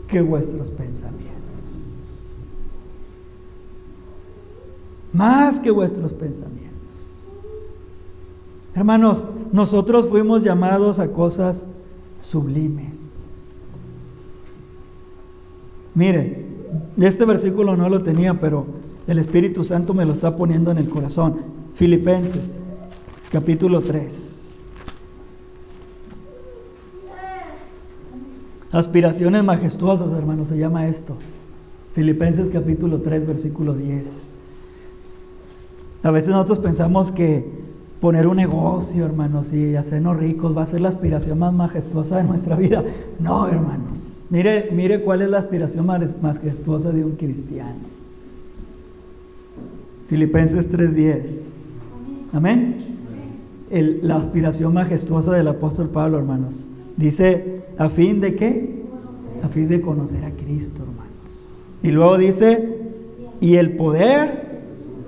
que 0.07 0.21
vuestros 0.21 0.69
pensamientos. 0.69 1.15
Más 5.13 5.59
que 5.59 5.71
vuestros 5.71 6.13
pensamientos. 6.13 6.65
Hermanos, 8.75 9.25
nosotros 9.51 10.07
fuimos 10.09 10.43
llamados 10.43 10.99
a 10.99 11.11
cosas 11.11 11.65
sublimes. 12.21 12.99
Mire, 15.93 16.45
este 16.97 17.23
versículo 17.23 17.77
no 17.77 17.89
lo 17.89 18.03
tenía, 18.03 18.39
pero 18.39 18.65
el 19.07 19.17
Espíritu 19.17 19.63
Santo 19.63 19.93
me 19.93 20.05
lo 20.05 20.11
está 20.11 20.35
poniendo 20.35 20.71
en 20.71 20.77
el 20.77 20.89
corazón. 20.89 21.37
Filipenses, 21.75 22.59
capítulo 23.31 23.79
3. 23.81 24.24
Aspiraciones 28.75 29.41
majestuosas, 29.41 30.11
hermanos, 30.11 30.49
se 30.49 30.57
llama 30.57 30.87
esto. 30.89 31.15
Filipenses 31.93 32.49
capítulo 32.51 32.99
3, 32.99 33.25
versículo 33.25 33.73
10. 33.73 34.31
A 36.03 36.11
veces 36.11 36.31
nosotros 36.31 36.59
pensamos 36.59 37.09
que 37.13 37.45
poner 38.01 38.27
un 38.27 38.35
negocio, 38.35 39.05
hermanos, 39.05 39.53
y 39.53 39.77
hacernos 39.77 40.17
ricos 40.17 40.57
va 40.57 40.63
a 40.63 40.67
ser 40.67 40.81
la 40.81 40.89
aspiración 40.89 41.39
más 41.39 41.53
majestuosa 41.53 42.17
de 42.17 42.25
nuestra 42.25 42.57
vida. 42.57 42.83
No, 43.17 43.47
hermanos. 43.47 44.09
Mire, 44.29 44.67
mire 44.73 45.03
cuál 45.03 45.21
es 45.21 45.29
la 45.29 45.37
aspiración 45.37 45.85
majestuosa 45.85 46.91
de 46.91 47.05
un 47.05 47.11
cristiano. 47.11 47.79
Filipenses 50.09 50.69
3:10. 50.69 51.29
Amén. 52.33 52.83
la 53.69 54.17
aspiración 54.17 54.73
majestuosa 54.73 55.31
del 55.31 55.47
apóstol 55.47 55.87
Pablo, 55.87 56.17
hermanos. 56.17 56.64
Dice, 56.97 57.63
¿a 57.77 57.89
fin 57.89 58.21
de 58.21 58.35
qué? 58.35 58.83
A 59.43 59.47
fin 59.49 59.67
de 59.67 59.81
conocer 59.81 60.23
a 60.25 60.31
Cristo, 60.31 60.83
hermanos. 60.83 61.05
Y 61.83 61.91
luego 61.91 62.17
dice, 62.17 62.79
y 63.41 63.55
el 63.55 63.75
poder 63.75 64.63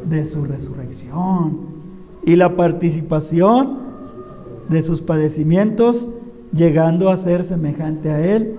de 0.05 0.25
su 0.25 0.45
resurrección 0.45 1.59
y 2.23 2.35
la 2.35 2.55
participación 2.55 3.79
de 4.69 4.83
sus 4.83 5.01
padecimientos, 5.01 6.09
llegando 6.53 7.09
a 7.09 7.17
ser 7.17 7.43
semejante 7.43 8.09
a 8.09 8.35
Él 8.35 8.57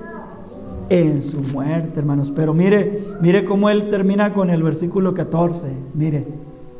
en 0.90 1.22
su 1.22 1.40
muerte, 1.40 1.98
hermanos. 1.98 2.32
Pero 2.34 2.54
mire, 2.54 3.04
mire 3.20 3.44
cómo 3.44 3.70
él 3.70 3.90
termina 3.90 4.32
con 4.32 4.50
el 4.50 4.62
versículo 4.62 5.14
14. 5.14 5.66
Mire, 5.94 6.26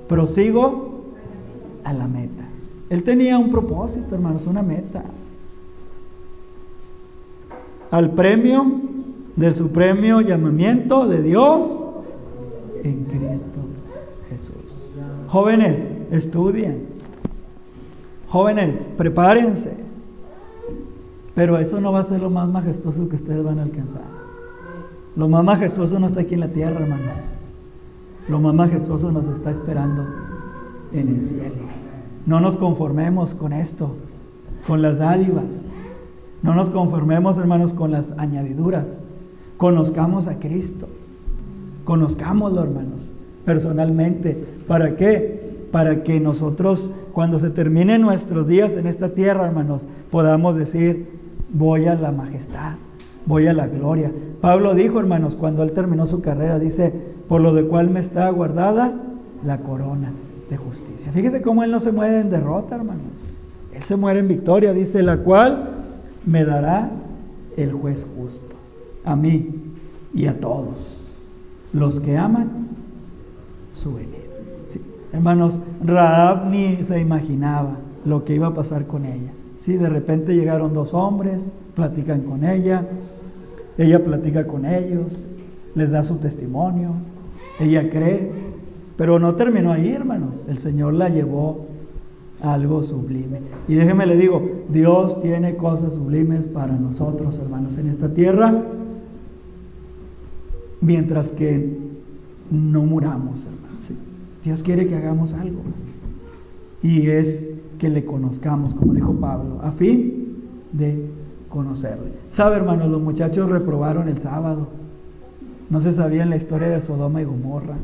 prosigo 0.09 1.03
a 1.85 1.93
la 1.93 2.09
meta. 2.09 2.45
Él 2.91 3.03
tenía 3.03 3.39
un 3.39 3.51
propósito, 3.51 4.15
hermanos, 4.15 4.47
una 4.47 4.63
meta. 4.63 5.05
Al 7.91 8.11
premio 8.11 8.81
del 9.37 9.55
supremo 9.55 10.21
llamamiento 10.21 11.09
de 11.09 11.23
Dios 11.23 11.87
en 12.83 13.05
Cristo 13.05 13.61
Jesús. 14.29 14.55
Jóvenes, 15.29 15.89
estudien. 16.11 16.87
Jóvenes, 18.29 18.91
prepárense. 18.97 19.73
Pero 21.35 21.59
eso 21.59 21.81
no 21.81 21.93
va 21.93 22.01
a 22.01 22.05
ser 22.05 22.21
lo 22.21 22.31
más 22.31 22.49
majestuoso 22.49 23.09
que 23.09 23.17
ustedes 23.17 23.45
van 23.45 23.59
a 23.59 23.63
alcanzar. 23.63 24.03
Lo 25.17 25.29
más 25.29 25.45
majestuoso 25.45 25.99
no 25.99 26.09
está 26.09 26.21
aquí 26.21 26.35
en 26.35 26.41
la 26.41 26.49
tierra, 26.49 26.81
hermanos. 26.81 27.19
Lo 28.29 28.41
más 28.41 28.55
majestuoso 28.55 29.11
nos 29.11 29.27
está 29.27 29.53
esperando 29.53 30.05
en 30.93 31.09
el 31.09 31.23
cielo. 31.23 31.55
No 32.27 32.41
nos 32.41 32.57
conformemos 32.57 33.35
con 33.35 33.53
esto, 33.53 33.95
con 34.67 34.83
las 34.83 34.99
dádivas. 34.99 35.68
No 36.43 36.55
nos 36.55 36.71
conformemos, 36.71 37.39
hermanos, 37.39 37.73
con 37.73 37.91
las 37.91 38.13
añadiduras. 38.19 39.01
Conozcamos 39.57 40.29
a 40.29 40.39
Cristo. 40.39 40.89
Conozcámoslo, 41.85 42.63
hermanos, 42.63 43.11
personalmente. 43.45 44.47
¿Para 44.67 44.97
qué? 44.97 45.67
Para 45.73 46.05
que 46.05 46.21
nosotros, 46.21 46.91
cuando 47.13 47.39
se 47.39 47.51
terminen 47.51 48.03
nuestros 48.03 48.47
días 48.47 48.73
en 48.75 48.87
esta 48.87 49.11
tierra, 49.11 49.47
hermanos, 49.47 49.87
podamos 50.11 50.55
decir, 50.57 51.09
voy 51.53 51.87
a 51.87 51.95
la 51.95 52.13
majestad, 52.13 52.75
voy 53.27 53.47
a 53.47 53.53
la 53.53 53.67
gloria. 53.67 54.13
Pablo 54.41 54.75
dijo, 54.75 55.01
hermanos, 55.01 55.35
cuando 55.35 55.63
él 55.63 55.73
terminó 55.73 56.07
su 56.07 56.21
carrera, 56.21 56.59
dice, 56.59 56.93
por 57.29 57.41
lo 57.41 57.53
de 57.53 57.65
cual 57.65 57.91
me 57.91 58.01
está 58.01 58.31
guardada 58.31 58.95
la 59.45 59.59
corona 59.59 60.13
de 60.51 60.57
justicia. 60.57 61.11
Fíjese 61.13 61.43
cómo 61.43 61.65
él 61.65 61.71
no 61.71 61.81
se 61.81 61.93
muere 61.93 62.21
en 62.21 62.31
derrota, 62.31 62.77
hermanos. 62.77 63.03
Él 63.73 63.83
se 63.83 63.97
muere 63.97 64.21
en 64.21 64.29
victoria, 64.29 64.73
dice, 64.73 65.03
la 65.03 65.19
cual 65.19 65.78
me 66.29 66.45
dará 66.45 66.91
el 67.57 67.73
juez 67.73 68.07
justo, 68.17 68.55
a 69.05 69.17
mí 69.17 69.49
y 70.15 70.27
a 70.27 70.39
todos 70.39 71.21
los 71.73 72.01
que 72.01 72.17
aman 72.17 72.69
su 73.75 73.95
venida. 73.95 74.17
Hermanos, 75.13 75.59
Raab 75.85 76.51
ni 76.51 76.77
se 76.85 77.01
imaginaba 77.01 77.77
lo 78.05 78.25
que 78.25 78.35
iba 78.35 78.49
a 78.49 78.55
pasar 78.55 78.87
con 78.87 79.05
ella 79.05 79.33
de 79.77 79.89
repente 79.89 80.35
llegaron 80.35 80.73
dos 80.73 80.95
hombres, 80.95 81.53
platican 81.75 82.23
con 82.23 82.45
ella, 82.45 82.87
ella 83.77 84.03
platica 84.03 84.47
con 84.47 84.65
ellos, 84.65 85.27
les 85.75 85.91
da 85.91 86.03
su 86.03 86.17
testimonio, 86.17 86.93
ella 87.61 87.91
cree, 87.91 88.31
pero 88.97 89.19
no 89.19 89.35
terminó 89.35 89.73
ahí, 89.73 89.93
hermanos. 89.93 90.45
El 90.49 90.59
Señor 90.59 90.95
la 90.95 91.09
llevó 91.09 91.67
algo 92.43 92.83
sublime. 92.83 93.41
Y 93.67 93.75
déjeme 93.75 94.07
le 94.07 94.17
digo, 94.17 94.49
Dios 94.69 95.21
tiene 95.23 95.57
cosas 95.57 95.95
sublimes 95.95 96.45
para 96.45 96.77
nosotros, 96.77 97.39
hermanos, 97.39 97.77
en 97.79 97.89
esta 97.89 98.13
tierra, 98.15 98.63
mientras 100.81 101.31
que 101.31 101.79
no 102.51 102.83
muramos, 102.85 103.41
hermanos. 103.41 103.69
Dios 104.45 104.63
quiere 104.63 104.87
que 104.87 104.97
hagamos 104.97 105.33
algo. 105.33 105.61
Y 106.83 107.09
es 107.09 107.51
que 107.79 107.89
le 107.89 108.05
conozcamos, 108.05 108.75
como 108.75 108.95
dijo 108.95 109.13
Pablo, 109.15 109.61
a 109.63 109.73
fin 109.73 110.37
de 110.73 111.07
conocerle. 111.49 112.13
¿Sabe, 112.31 112.57
hermanos? 112.57 112.89
Los 112.89 113.01
muchachos 113.01 113.51
reprobaron 113.51 114.09
el 114.09 114.19
sábado. 114.19 114.69
No 115.71 115.81
se 115.81 115.93
sabían 115.93 116.31
la 116.31 116.37
historia 116.37 116.69
de 116.69 116.81
Sodoma 116.81 117.21
y 117.21 117.25
Gomorra. 117.25 117.77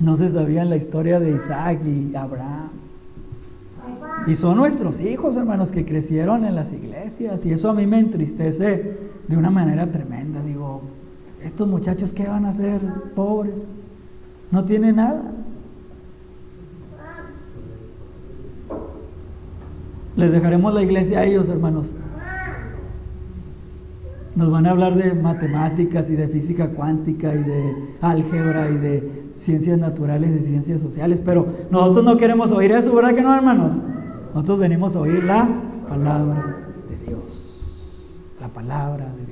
No 0.00 0.16
se 0.16 0.28
sabían 0.28 0.70
la 0.70 0.76
historia 0.76 1.18
de 1.20 1.30
Isaac 1.30 1.80
y 1.84 2.14
Abraham. 2.14 2.70
Y 4.26 4.36
son 4.36 4.56
nuestros 4.56 5.00
hijos, 5.00 5.36
hermanos, 5.36 5.70
que 5.70 5.84
crecieron 5.84 6.44
en 6.44 6.54
las 6.54 6.72
iglesias. 6.72 7.44
Y 7.46 7.52
eso 7.52 7.70
a 7.70 7.74
mí 7.74 7.86
me 7.86 7.98
entristece 7.98 8.98
de 9.26 9.36
una 9.36 9.50
manera 9.50 9.90
tremenda. 9.90 10.42
Digo, 10.42 10.82
estos 11.42 11.68
muchachos, 11.68 12.12
¿qué 12.12 12.26
van 12.26 12.44
a 12.44 12.50
hacer? 12.50 12.80
Pobres. 13.14 13.54
No 14.50 14.64
tienen 14.64 14.96
nada. 14.96 15.22
Les 20.16 20.32
dejaremos 20.32 20.74
la 20.74 20.82
iglesia 20.82 21.20
a 21.20 21.24
ellos, 21.24 21.48
hermanos. 21.48 21.92
Nos 24.34 24.50
van 24.50 24.66
a 24.66 24.70
hablar 24.70 24.94
de 24.94 25.14
matemáticas 25.14 26.10
y 26.10 26.16
de 26.16 26.28
física 26.28 26.70
cuántica 26.70 27.34
y 27.34 27.42
de 27.42 27.74
álgebra 28.00 28.68
y 28.70 28.76
de 28.78 29.18
ciencias 29.36 29.78
naturales 29.78 30.40
y 30.40 30.44
ciencias 30.44 30.80
sociales, 30.80 31.20
pero 31.24 31.46
nosotros 31.70 32.04
no 32.04 32.16
queremos 32.16 32.50
oír 32.52 32.72
eso, 32.72 32.94
¿verdad 32.94 33.14
que 33.14 33.22
no, 33.22 33.34
hermanos? 33.34 33.80
Nosotros 34.38 34.60
venimos 34.60 34.94
a 34.94 35.00
oír 35.00 35.24
la 35.24 35.48
palabra 35.88 36.56
de 36.88 36.96
Dios, 37.08 37.60
la 38.40 38.46
palabra 38.46 39.12
de 39.16 39.26
Dios. 39.26 39.27